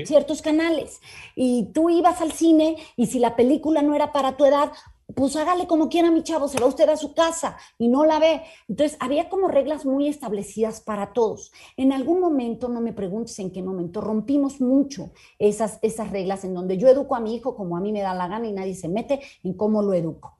ciertos 0.04 0.42
canales. 0.42 1.00
Y 1.34 1.72
tú 1.72 1.90
ibas 1.90 2.20
al 2.20 2.32
cine 2.32 2.76
y 2.96 3.06
si 3.06 3.18
la 3.18 3.36
película 3.36 3.82
no 3.82 3.94
era 3.94 4.12
para 4.12 4.36
tu 4.36 4.44
edad, 4.44 4.72
pues 5.14 5.36
hágale 5.36 5.66
como 5.66 5.88
quiera 5.88 6.10
mi 6.10 6.22
chavo, 6.22 6.48
se 6.48 6.58
va 6.58 6.66
usted 6.66 6.88
a 6.88 6.96
su 6.96 7.14
casa 7.14 7.56
y 7.78 7.88
no 7.88 8.04
la 8.04 8.18
ve. 8.18 8.42
Entonces, 8.68 8.96
había 9.00 9.28
como 9.28 9.48
reglas 9.48 9.84
muy 9.84 10.08
establecidas 10.08 10.80
para 10.80 11.12
todos. 11.12 11.52
En 11.76 11.92
algún 11.92 12.20
momento, 12.20 12.68
no 12.68 12.80
me 12.80 12.92
preguntes 12.92 13.38
en 13.38 13.50
qué 13.50 13.62
momento, 13.62 14.00
rompimos 14.00 14.60
mucho 14.60 15.12
esas, 15.38 15.78
esas 15.82 16.10
reglas 16.10 16.44
en 16.44 16.54
donde 16.54 16.78
yo 16.78 16.88
educo 16.88 17.14
a 17.14 17.20
mi 17.20 17.34
hijo 17.34 17.54
como 17.54 17.76
a 17.76 17.80
mí 17.80 17.92
me 17.92 18.00
da 18.00 18.14
la 18.14 18.28
gana 18.28 18.48
y 18.48 18.52
nadie 18.52 18.74
se 18.74 18.88
mete 18.88 19.20
en 19.42 19.54
cómo 19.54 19.82
lo 19.82 19.92
educo 19.92 20.33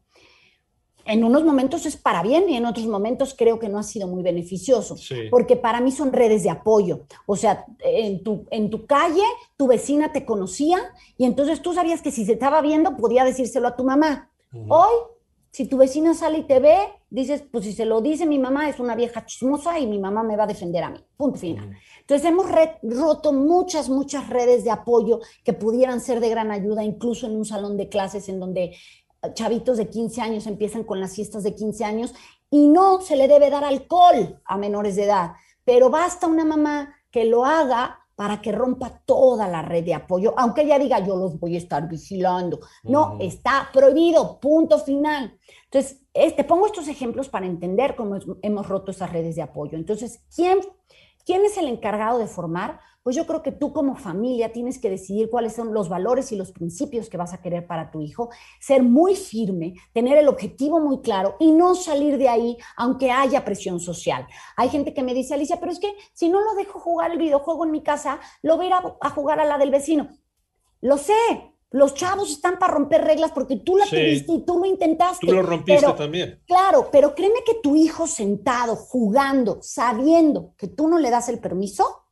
en 1.07 1.25
unos 1.25 1.45
momentos 1.45 1.87
es 1.87 1.97
para 1.97 2.23
bien 2.23 2.49
y 2.49 2.57
en 2.57 2.67
otros 2.67 2.87
momentos 2.87 3.35
creo 3.37 3.59
que 3.59 3.69
no 3.69 3.79
ha 3.79 3.83
sido 3.83 4.09
muy 4.09 4.23
beneficioso, 4.23 4.97
porque 5.31 5.57
para 5.57 5.81
mí 5.81 5.93
son 5.93 6.13
redes 6.13 6.43
de 6.43 6.51
apoyo. 6.51 7.03
O 7.27 7.37
sea, 7.37 7.67
en 7.81 8.23
tu, 8.23 8.47
en 8.51 8.71
tu 8.71 8.87
calle 8.87 9.23
tu 9.57 9.67
vecina 9.67 10.13
te 10.13 10.25
conocía 10.25 10.79
y 11.17 11.25
entonces 11.25 11.63
tú 11.63 11.75
sabías 11.75 12.03
que 12.03 12.11
si 12.11 12.25
se 12.25 12.33
estaba 12.33 12.61
viendo 12.63 12.97
podía 12.97 13.25
decírselo 13.25 13.69
a 13.69 13.77
tu 13.77 13.85
mamá. 13.85 14.31
Hoy, 14.69 14.93
si 15.51 15.67
tu 15.67 15.77
vecina 15.77 16.15
sale 16.15 16.39
y 16.39 16.43
te 16.45 16.61
ve, 16.61 16.77
dices, 17.11 17.45
pues 17.51 17.65
si 17.65 17.73
se 17.73 17.85
lo 17.85 18.01
dice 18.01 18.27
mi 18.27 18.39
mamá 18.39 18.69
es 18.69 18.81
una 18.81 18.97
vieja 18.97 19.25
chismosa 19.25 19.79
y 19.79 19.87
mi 19.87 19.99
mamá 19.99 20.23
me 20.23 20.37
va 20.37 20.45
a 20.45 20.49
defender 20.49 20.83
a 20.83 20.91
mí. 20.91 20.99
Punto 21.17 21.39
final. 21.39 21.77
Entonces 22.01 22.29
hemos 22.29 22.47
roto 22.83 23.33
muchas, 23.33 23.89
muchas 23.89 24.29
redes 24.29 24.65
de 24.65 24.71
apoyo 24.71 25.21
que 25.45 25.53
pudieran 25.53 26.01
ser 26.01 26.21
de 26.21 26.29
gran 26.29 26.51
ayuda, 26.51 26.83
incluso 26.83 27.27
en 27.27 27.37
un 27.37 27.45
salón 27.45 27.77
de 27.77 27.89
clases 27.89 28.29
en 28.29 28.41
donde 28.41 28.77
chavitos 29.33 29.79
de 29.79 29.89
15 29.89 30.21
años 30.21 30.47
empiezan 30.47 30.85
con 30.85 31.01
las 31.01 31.15
fiestas 31.15 31.43
de 31.43 31.55
15 31.55 31.85
años 31.85 32.15
y 32.51 32.69
no 32.69 33.01
se 33.01 33.17
le 33.17 33.29
debe 33.29 33.51
dar 33.51 33.65
alcohol 33.65 34.41
a 34.45 34.59
menores 34.59 34.97
de 34.97 35.05
edad, 35.05 35.33
pero 35.65 35.91
basta 35.91 36.27
una 36.27 36.45
mamá 36.45 36.95
que 37.11 37.25
lo 37.25 37.45
haga 37.45 38.05
para 38.15 38.41
que 38.41 38.53
rompa 38.53 39.03
toda 39.05 39.49
la 39.49 39.63
red 39.63 39.85
de 39.85 39.95
apoyo, 39.95 40.35
aunque 40.37 40.63
ella 40.63 40.79
diga 40.79 41.01
yo 41.01 41.17
los 41.17 41.39
voy 41.39 41.57
a 41.57 41.59
estar 41.59 41.89
vigilando. 41.89 42.61
No, 42.85 43.17
está 43.21 43.71
prohibido, 43.73 44.39
punto 44.39 44.79
final. 44.79 45.37
Entonces, 45.65 46.01
te 46.13 46.45
pongo 46.45 46.67
estos 46.67 46.87
ejemplos 46.87 47.29
para 47.29 47.47
entender 47.47 47.97
cómo 47.97 48.17
hemos 48.43 48.69
roto 48.69 48.93
esas 48.93 49.13
redes 49.13 49.35
de 49.35 49.43
apoyo. 49.43 49.77
Entonces, 49.77 50.23
¿quién, 50.35 50.61
¿quién 51.25 51.45
es 51.45 51.57
el 51.57 51.67
encargado 51.67 52.19
de 52.19 52.29
formar? 52.29 52.79
Pues 53.05 53.15
yo 53.15 53.27
creo 53.27 53.43
que 53.43 53.53
tú 53.53 53.73
como 53.73 53.97
familia 53.97 54.51
tienes 54.51 54.79
que 54.79 54.89
decidir 54.89 55.29
cuáles 55.29 55.53
son 55.53 55.75
los 55.75 55.91
valores 55.91 56.33
y 56.33 56.37
los 56.37 56.53
principios 56.53 57.11
que 57.11 57.19
vas 57.19 57.35
a 57.35 57.43
querer 57.43 57.67
para 57.67 57.91
tu 57.91 58.01
hijo, 58.01 58.31
ser 58.59 58.83
muy 58.83 59.15
firme, 59.15 59.75
tener 59.93 60.17
el 60.17 60.27
objetivo 60.27 60.81
muy 60.81 61.03
claro 61.03 61.37
y 61.39 61.53
no 61.53 61.75
salir 61.75 62.17
de 62.17 62.31
ahí 62.31 62.57
aunque 62.77 63.13
haya 63.13 63.45
presión 63.45 63.79
social. 63.79 64.27
Hay 64.57 64.71
gente 64.71 64.95
que 64.95 65.03
me 65.03 65.13
dice, 65.13 65.35
Alicia, 65.35 65.61
pero 65.61 65.71
es 65.71 65.79
que 65.79 65.93
si 66.15 66.31
no 66.31 66.41
lo 66.41 66.55
dejo 66.55 66.81
jugar 66.81 67.13
el 67.13 67.19
videojuego 67.19 67.67
en 67.67 67.73
mi 67.73 67.83
casa, 67.83 68.19
lo 68.41 68.57
voy 68.57 68.67
a 68.67 68.69
ir 68.69 68.75
a, 69.01 69.11
jugar 69.11 69.39
a 69.39 69.45
la 69.45 69.59
del 69.59 69.71
vecino. 69.71 70.09
Lo 70.81 70.97
sé, 70.97 71.13
los 71.73 71.93
chavos 71.93 72.31
están 72.31 72.59
para 72.59 72.73
romper 72.73 73.05
reglas 73.05 73.33
porque 73.33 73.57
tú 73.57 73.77
la 73.77 73.85
tuviste 73.85 74.33
y 74.33 74.47
tú 74.47 74.59
lo 74.59 74.65
intentaste. 74.65 75.27
Tú 75.27 75.35
lo 75.35 75.43
rompiste 75.43 75.93
también. 75.93 76.41
Claro, 76.47 76.89
pero 76.91 77.15
créeme 77.15 77.41
que 77.45 77.57
tu 77.63 77.77
hijo 77.77 78.07
sentado, 78.07 78.77
jugando, 78.77 79.59
sabiendo 79.61 80.55
que 80.57 80.69
tú 80.69 80.89
no 80.89 80.99
le 80.99 81.11
das 81.11 81.29
el 81.29 81.39
permiso, 81.39 82.04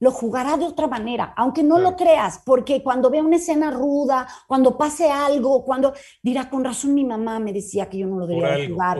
lo 0.00 0.10
jugará 0.10 0.56
de 0.56 0.64
otra 0.64 0.86
manera, 0.86 1.34
aunque 1.36 1.62
no 1.62 1.78
lo 1.78 1.94
creas, 1.94 2.40
porque 2.44 2.82
cuando 2.82 3.10
vea 3.10 3.22
una 3.22 3.36
escena 3.36 3.70
ruda, 3.70 4.26
cuando 4.46 4.76
pase 4.76 5.10
algo, 5.10 5.62
cuando 5.62 5.92
dirá, 6.22 6.48
con 6.48 6.64
razón 6.64 6.94
mi 6.94 7.04
mamá 7.04 7.38
me 7.38 7.52
decía 7.52 7.88
que 7.88 7.98
yo 7.98 8.06
no 8.06 8.18
lo 8.18 8.26
debería 8.26 8.68
jugar. 8.68 8.98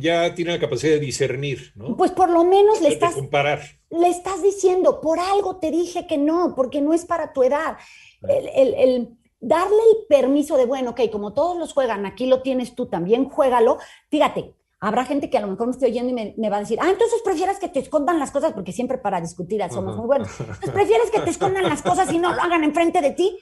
ya, 0.00 0.34
tiene 0.34 0.52
la 0.52 0.58
capacidad 0.58 0.94
de 0.94 1.00
discernir, 1.00 1.72
¿no? 1.76 1.94
Pues 1.96 2.10
por 2.10 2.30
lo 2.30 2.42
menos 2.42 2.80
le 2.80 2.88
estás, 2.88 3.14
comparar. 3.14 3.60
le 3.90 4.08
estás 4.08 4.42
diciendo, 4.42 5.00
por 5.02 5.18
algo 5.18 5.56
te 5.56 5.70
dije 5.70 6.06
que 6.06 6.16
no, 6.16 6.54
porque 6.56 6.80
no 6.80 6.94
es 6.94 7.04
para 7.04 7.34
tu 7.34 7.42
edad. 7.42 7.76
el, 8.22 9.18
darle 9.40 9.76
el 9.76 10.06
permiso 10.08 10.56
de, 10.56 10.64
bueno, 10.64 10.92
ok, 10.92 11.02
como 11.12 11.34
todos 11.34 11.58
los 11.58 11.74
juegan, 11.74 12.06
aquí 12.06 12.26
lo 12.26 12.40
tienes 12.40 12.74
tú 12.74 12.86
también, 12.86 13.28
juégalo. 13.28 13.76
Fíjate, 14.08 14.54
Habrá 14.84 15.06
gente 15.06 15.30
que 15.30 15.38
a 15.38 15.40
lo 15.40 15.46
mejor 15.46 15.68
me 15.68 15.72
estoy 15.72 15.92
oyendo 15.92 16.10
y 16.10 16.34
me, 16.36 16.50
va 16.50 16.58
a 16.58 16.60
decir, 16.60 16.78
ah, 16.78 16.90
entonces 16.90 17.22
prefieres 17.24 17.58
que 17.58 17.70
te 17.70 17.80
escondan 17.80 18.18
las 18.18 18.30
cosas, 18.30 18.52
porque 18.52 18.70
siempre 18.70 18.98
para 18.98 19.18
discutir 19.18 19.62
somos 19.70 19.96
muy 19.96 20.04
buenos. 20.04 20.28
Entonces, 20.38 20.70
prefieres 20.72 21.10
que 21.10 21.20
te 21.20 21.30
escondan 21.30 21.64
las 21.64 21.80
cosas 21.80 22.12
y 22.12 22.18
no 22.18 22.34
lo 22.34 22.42
hagan 22.42 22.64
enfrente 22.64 23.00
de 23.00 23.12
ti. 23.12 23.38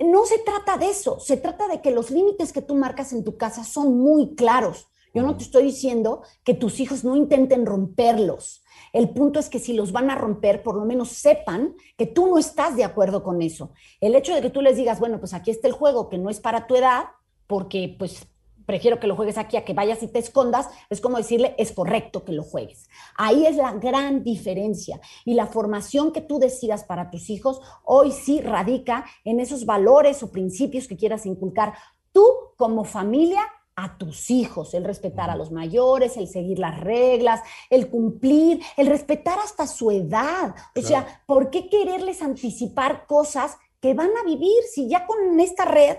No 0.00 0.26
se 0.26 0.38
trata 0.38 0.76
de 0.76 0.90
eso, 0.90 1.20
se 1.20 1.36
trata 1.36 1.68
de 1.68 1.80
que 1.80 1.92
los 1.92 2.10
límites 2.10 2.52
que 2.52 2.60
tú 2.60 2.74
marcas 2.74 3.12
en 3.12 3.22
tu 3.22 3.36
casa 3.36 3.62
son 3.62 4.00
muy 4.00 4.34
claros. 4.34 4.88
Yo 5.14 5.22
no 5.22 5.36
te 5.36 5.44
estoy 5.44 5.62
diciendo 5.62 6.22
que 6.42 6.54
tus 6.54 6.80
hijos 6.80 7.04
no 7.04 7.14
intenten 7.14 7.64
romperlos. 7.64 8.64
El 8.92 9.10
punto 9.10 9.38
es 9.38 9.48
que 9.48 9.60
si 9.60 9.74
los 9.74 9.92
van 9.92 10.10
a 10.10 10.16
romper, 10.16 10.64
por 10.64 10.74
lo 10.74 10.84
menos 10.84 11.10
sepan 11.10 11.76
que 11.96 12.06
tú 12.06 12.26
no 12.26 12.36
estás 12.36 12.74
de 12.74 12.82
acuerdo 12.82 13.22
con 13.22 13.42
eso. 13.42 13.70
El 14.00 14.16
hecho 14.16 14.34
de 14.34 14.42
que 14.42 14.50
tú 14.50 14.60
les 14.60 14.76
digas, 14.76 14.98
bueno, 14.98 15.20
pues 15.20 15.34
aquí 15.34 15.52
está 15.52 15.68
el 15.68 15.74
juego 15.74 16.08
que 16.08 16.18
no 16.18 16.30
es 16.30 16.40
para 16.40 16.66
tu 16.66 16.74
edad, 16.74 17.04
porque 17.46 17.94
pues 17.96 18.26
prefiero 18.68 19.00
que 19.00 19.06
lo 19.06 19.16
juegues 19.16 19.38
aquí 19.38 19.56
a 19.56 19.64
que 19.64 19.72
vayas 19.72 20.02
y 20.02 20.08
te 20.08 20.18
escondas, 20.18 20.68
es 20.90 21.00
como 21.00 21.16
decirle, 21.16 21.54
es 21.56 21.72
correcto 21.72 22.22
que 22.22 22.32
lo 22.32 22.42
juegues. 22.42 22.90
Ahí 23.16 23.46
es 23.46 23.56
la 23.56 23.72
gran 23.72 24.22
diferencia. 24.22 25.00
Y 25.24 25.32
la 25.32 25.46
formación 25.46 26.12
que 26.12 26.20
tú 26.20 26.38
decidas 26.38 26.84
para 26.84 27.10
tus 27.10 27.30
hijos 27.30 27.62
hoy 27.82 28.12
sí 28.12 28.42
radica 28.42 29.06
en 29.24 29.40
esos 29.40 29.64
valores 29.64 30.22
o 30.22 30.30
principios 30.30 30.86
que 30.86 30.98
quieras 30.98 31.24
inculcar 31.24 31.72
tú 32.12 32.26
como 32.58 32.84
familia 32.84 33.40
a 33.74 33.96
tus 33.96 34.28
hijos, 34.28 34.74
el 34.74 34.84
respetar 34.84 35.30
a 35.30 35.36
los 35.36 35.50
mayores, 35.50 36.18
el 36.18 36.28
seguir 36.28 36.58
las 36.58 36.78
reglas, 36.78 37.40
el 37.70 37.88
cumplir, 37.88 38.60
el 38.76 38.88
respetar 38.88 39.38
hasta 39.38 39.66
su 39.66 39.90
edad. 39.90 40.54
O 40.76 40.82
sea, 40.82 41.22
¿por 41.24 41.48
qué 41.48 41.70
quererles 41.70 42.20
anticipar 42.20 43.06
cosas 43.06 43.56
que 43.80 43.94
van 43.94 44.10
a 44.20 44.24
vivir 44.24 44.62
si 44.70 44.90
ya 44.90 45.06
con 45.06 45.40
esta 45.40 45.64
red 45.64 45.96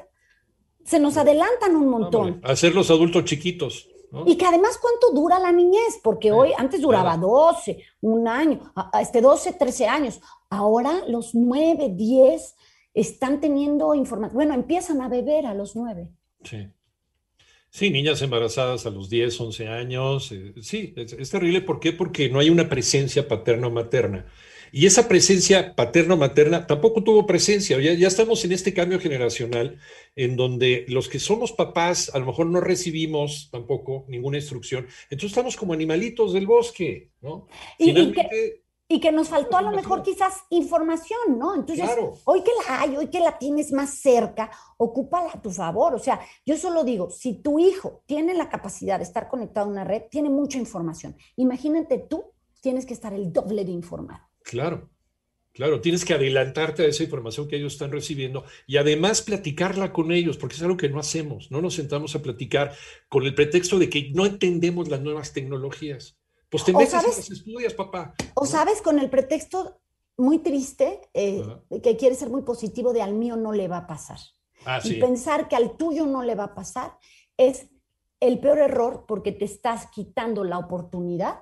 se 0.90 1.00
nos 1.00 1.18
adelantan 1.18 1.76
un 1.76 1.88
montón. 1.88 2.42
hacer 2.44 2.74
los 2.74 2.90
adultos 2.90 3.24
chiquitos. 3.24 3.88
Y 4.26 4.38
que 4.38 4.46
además, 4.46 4.80
¿cuánto 4.82 5.12
dura 5.14 5.38
la 5.38 5.52
niñez? 5.52 6.00
Porque 6.02 6.32
hoy, 6.32 6.50
antes 6.58 6.82
duraba 6.82 7.16
12, 7.16 7.84
un 8.02 8.28
año, 8.28 8.74
este 9.00 9.22
12, 9.22 9.54
13 9.54 9.88
años. 9.88 10.20
Ahora 10.50 11.04
los 11.08 11.36
9, 11.36 11.90
10 11.92 12.56
están 12.96 13.40
teniendo 13.40 13.94
información. 13.94 14.34
Bueno, 14.34 14.56
empiezan 14.56 15.02
a 15.02 15.10
beber 15.10 15.46
a 15.46 15.54
los 15.54 15.76
9. 15.76 16.10
Sí. 16.44 16.68
Sí, 17.70 17.92
niñas 17.92 18.24
embarazadas 18.24 18.88
a 18.88 18.90
los 18.90 19.12
10, 19.12 19.40
11 19.40 19.68
años. 19.68 20.32
Eh, 20.32 20.56
sí, 20.64 20.96
es, 20.98 21.14
es, 21.14 21.30
terrible. 21.30 21.62
¿Por 21.62 21.80
qué? 21.80 21.94
Porque 21.94 22.30
no 22.30 22.40
hay 22.40 22.50
una 22.50 22.68
presencia 22.68 23.28
paterna 23.28 23.68
o 23.68 23.70
materna. 23.70 24.26
Y 24.72 24.86
esa 24.86 25.08
presencia 25.08 25.76
paterno-materna 25.76 26.68
tampoco 26.68 27.04
tuvo 27.04 27.26
presencia. 27.26 27.80
Ya, 27.80 27.94
ya 27.94 28.08
estamos 28.08 28.44
en 28.46 28.52
este 28.52 28.74
cambio 28.74 29.00
generacional 29.00 29.80
en 30.16 30.36
donde 30.36 30.86
los 30.88 31.08
que 31.08 31.20
somos 31.20 31.52
papás 31.52 32.12
a 32.14 32.20
lo 32.20 32.26
mejor 32.26 32.48
no 32.48 32.60
recibimos 32.60 33.50
tampoco 33.52 34.06
ninguna 34.08 34.38
instrucción. 34.38 34.88
Entonces 35.10 35.32
estamos 35.32 35.56
como 35.56 35.74
animalitos 35.74 36.34
del 36.34 36.48
bosque, 36.48 37.12
¿no? 37.22 37.48
Y, 37.78 37.92
y, 38.92 39.00
que, 39.00 39.12
nos 39.12 39.30
faltó 39.30 39.58
a 39.58 39.62
lo 39.62 39.72
mejor 39.72 40.02
quizás 40.02 40.34
información, 40.50 41.38
¿no? 41.38 41.54
Entonces, 41.54 41.90
hoy 42.26 42.42
que 42.42 42.52
la 42.68 42.82
hay, 42.82 42.98
hoy 42.98 43.08
que 43.08 43.20
la 43.20 43.38
tienes 43.38 43.72
más 43.72 44.00
cerca, 44.00 44.50
ocúpala 44.78 45.30
a 45.34 45.42
tu 45.42 45.52
favor. 45.52 45.94
O 45.94 46.00
sea, 46.00 46.20
yo 46.44 46.58
solo 46.58 46.84
digo, 46.84 47.12
si 47.12 47.36
tu 47.36 47.60
hijo 47.60 48.02
tiene 48.08 48.34
la 48.34 48.50
capacidad 48.50 48.98
de 48.98 49.04
estar 49.04 49.28
conectado 49.28 49.68
a 49.68 49.70
una 49.70 49.84
red, 49.84 50.04
tiene 50.10 50.30
mucha 50.30 50.58
información. 50.58 51.16
Imagínate 51.36 52.00
tú, 52.00 52.34
tienes 52.62 52.86
que 52.86 52.96
estar 52.96 53.14
el 53.14 53.32
doble 53.32 53.64
de 53.64 53.72
informado. 53.72 54.29
Claro, 54.50 54.90
claro, 55.54 55.80
tienes 55.80 56.04
que 56.04 56.16
adelantarte 56.16 56.82
a 56.82 56.88
esa 56.88 57.04
información 57.04 57.48
que 57.48 57.58
ellos 57.58 57.74
están 57.74 57.92
recibiendo 57.92 58.46
y 58.66 58.78
además 58.78 59.22
platicarla 59.22 59.94
con 59.94 60.12
ellos, 60.12 60.38
porque 60.38 60.56
es 60.56 60.64
algo 60.64 60.76
que 60.76 60.90
no 60.90 61.00
hacemos, 61.00 61.52
no 61.52 61.62
nos 61.62 61.76
sentamos 61.76 62.16
a 62.16 62.24
platicar 62.24 62.74
con 63.10 63.28
el 63.28 63.36
pretexto 63.36 63.78
de 63.78 63.92
que 63.92 64.10
no 64.12 64.26
entendemos 64.26 64.90
las 64.90 65.02
nuevas 65.02 65.34
tecnologías. 65.34 66.18
Pues 66.50 66.64
te 66.66 66.74
metes 66.74 66.94
las 66.94 67.30
estudias, 67.30 67.76
papá. 67.76 68.16
O 68.34 68.48
sabes, 68.48 68.82
con 68.82 68.98
el 68.98 69.12
pretexto 69.12 69.80
muy 70.18 70.40
triste, 70.40 71.00
eh, 71.14 71.44
que 71.84 71.96
quiere 71.96 72.16
ser 72.16 72.32
muy 72.32 72.42
positivo, 72.42 72.92
de 72.92 73.04
al 73.04 73.14
mío 73.14 73.36
no 73.36 73.52
le 73.52 73.68
va 73.68 73.78
a 73.78 73.88
pasar. 73.88 74.18
Ah, 74.66 74.80
y 74.84 74.96
pensar 74.96 75.48
que 75.48 75.56
al 75.56 75.78
tuyo 75.78 76.08
no 76.08 76.24
le 76.24 76.34
va 76.34 76.46
a 76.46 76.56
pasar 76.56 76.98
es 77.38 77.70
el 78.20 78.40
peor 78.40 78.58
error 78.58 79.06
porque 79.08 79.32
te 79.32 79.46
estás 79.46 79.88
quitando 79.92 80.44
la 80.44 80.58
oportunidad 80.58 81.42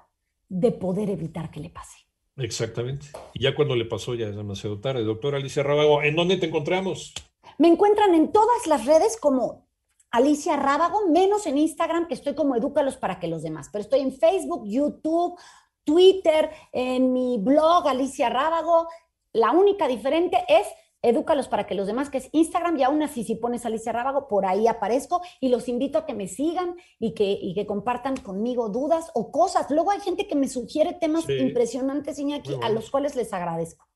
de 0.49 0.71
poder 0.71 1.09
evitar 1.09 1.49
que 1.49 1.61
le 1.61 1.69
pase. 1.69 2.06
Exactamente. 2.37 3.07
Y 3.33 3.43
ya 3.43 3.55
cuando 3.55 3.75
le 3.75 3.85
pasó 3.85 4.13
ya 4.15 4.27
es 4.27 4.35
demasiado 4.35 4.79
tarde. 4.79 5.03
Doctora 5.03 5.37
Alicia 5.37 5.63
Rábago, 5.63 6.03
¿en 6.03 6.15
dónde 6.15 6.37
te 6.37 6.45
encontramos? 6.45 7.13
Me 7.57 7.67
encuentran 7.67 8.13
en 8.13 8.31
todas 8.31 8.67
las 8.67 8.85
redes 8.85 9.17
como 9.19 9.67
Alicia 10.11 10.55
Rábago, 10.55 11.07
menos 11.09 11.47
en 11.47 11.57
Instagram, 11.57 12.07
que 12.07 12.13
estoy 12.13 12.35
como 12.35 12.55
Edúcalos 12.55 12.97
para 12.97 13.19
que 13.19 13.27
los 13.27 13.43
demás. 13.43 13.69
Pero 13.71 13.81
estoy 13.81 14.01
en 14.01 14.13
Facebook, 14.13 14.63
YouTube, 14.65 15.39
Twitter, 15.83 16.51
en 16.71 17.11
mi 17.11 17.37
blog 17.39 17.87
Alicia 17.87 18.29
Rábago. 18.29 18.87
La 19.33 19.51
única 19.51 19.87
diferente 19.87 20.37
es 20.47 20.67
Edúcalos 21.01 21.47
para 21.47 21.67
que 21.67 21.75
los 21.75 21.87
demás, 21.87 22.09
que 22.09 22.17
es 22.17 22.29
Instagram, 22.31 22.77
y 22.77 22.83
aún 22.83 23.03
así 23.03 23.23
si 23.23 23.35
pones 23.35 23.65
Alicia 23.65 23.91
Rábago, 23.91 24.27
por 24.27 24.45
ahí 24.45 24.67
aparezco 24.67 25.21
y 25.39 25.49
los 25.49 25.67
invito 25.69 25.99
a 25.99 26.05
que 26.05 26.13
me 26.13 26.27
sigan 26.27 26.75
y 26.99 27.13
que, 27.13 27.37
y 27.39 27.53
que 27.53 27.65
compartan 27.65 28.17
conmigo 28.17 28.69
dudas 28.69 29.11
o 29.13 29.31
cosas. 29.31 29.69
Luego 29.69 29.91
hay 29.91 29.99
gente 29.99 30.27
que 30.27 30.35
me 30.35 30.47
sugiere 30.47 30.93
temas 30.93 31.29
impresionantes, 31.29 32.19
Iñaki, 32.19 32.55
a 32.61 32.69
los 32.69 32.89
cuales 32.89 33.15
les 33.15 33.31
agradezco. 33.33 33.87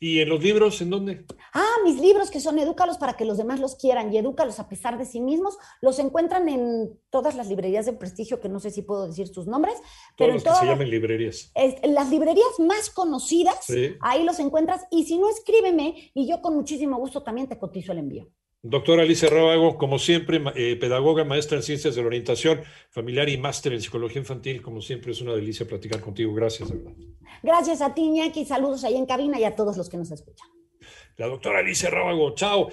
¿Y 0.00 0.20
en 0.20 0.28
los 0.28 0.42
libros 0.42 0.80
en 0.80 0.90
dónde? 0.90 1.24
Ah, 1.52 1.76
mis 1.84 2.00
libros 2.00 2.30
que 2.30 2.40
son 2.40 2.58
Edúcalos 2.58 2.98
para 2.98 3.14
que 3.14 3.24
los 3.24 3.36
demás 3.36 3.58
los 3.58 3.74
quieran 3.74 4.12
y 4.12 4.18
Edúcalos 4.18 4.60
a 4.60 4.68
pesar 4.68 4.96
de 4.96 5.04
sí 5.04 5.20
mismos, 5.20 5.58
los 5.80 5.98
encuentran 5.98 6.48
en 6.48 6.96
todas 7.10 7.34
las 7.34 7.48
librerías 7.48 7.86
de 7.86 7.94
prestigio, 7.94 8.40
que 8.40 8.48
no 8.48 8.60
sé 8.60 8.70
si 8.70 8.82
puedo 8.82 9.08
decir 9.08 9.26
sus 9.26 9.48
nombres, 9.48 9.74
pero 10.16 10.34
en 10.34 10.42
todas 10.42 10.60
se 10.60 10.66
llaman 10.66 10.88
librerías. 10.88 11.52
las 11.82 12.10
librerías 12.10 12.60
más 12.60 12.90
conocidas, 12.90 13.66
ahí 14.00 14.22
los 14.22 14.38
encuentras 14.38 14.84
y 14.90 15.04
si 15.04 15.18
no, 15.18 15.28
escríbeme 15.28 16.12
y 16.14 16.28
yo 16.28 16.40
con 16.42 16.54
muchísimo 16.54 16.96
gusto 16.98 17.22
también 17.24 17.48
te 17.48 17.58
cotizo 17.58 17.90
el 17.92 17.98
envío. 17.98 18.28
Doctora 18.62 19.02
Alicia 19.02 19.30
Rábago, 19.30 19.78
como 19.78 20.00
siempre, 20.00 20.42
eh, 20.56 20.76
pedagoga, 20.76 21.24
maestra 21.24 21.58
en 21.58 21.62
ciencias 21.62 21.94
de 21.94 22.00
la 22.00 22.08
orientación 22.08 22.62
familiar 22.90 23.28
y 23.28 23.38
máster 23.38 23.72
en 23.72 23.80
psicología 23.80 24.18
infantil, 24.18 24.62
como 24.62 24.80
siempre 24.80 25.12
es 25.12 25.20
una 25.20 25.32
delicia 25.32 25.66
platicar 25.66 26.00
contigo. 26.00 26.34
Gracias, 26.34 26.70
verdad. 26.70 26.92
Gracias 27.42 27.80
a 27.80 27.94
ti, 27.94 28.02
Iñaki. 28.02 28.44
Saludos 28.44 28.82
ahí 28.82 28.96
en 28.96 29.06
cabina 29.06 29.38
y 29.38 29.44
a 29.44 29.54
todos 29.54 29.76
los 29.76 29.88
que 29.88 29.96
nos 29.96 30.10
escuchan. 30.10 30.48
La 31.16 31.26
doctora 31.26 31.60
Alicia 31.60 31.90
Rábago, 31.90 32.34
chao. 32.34 32.68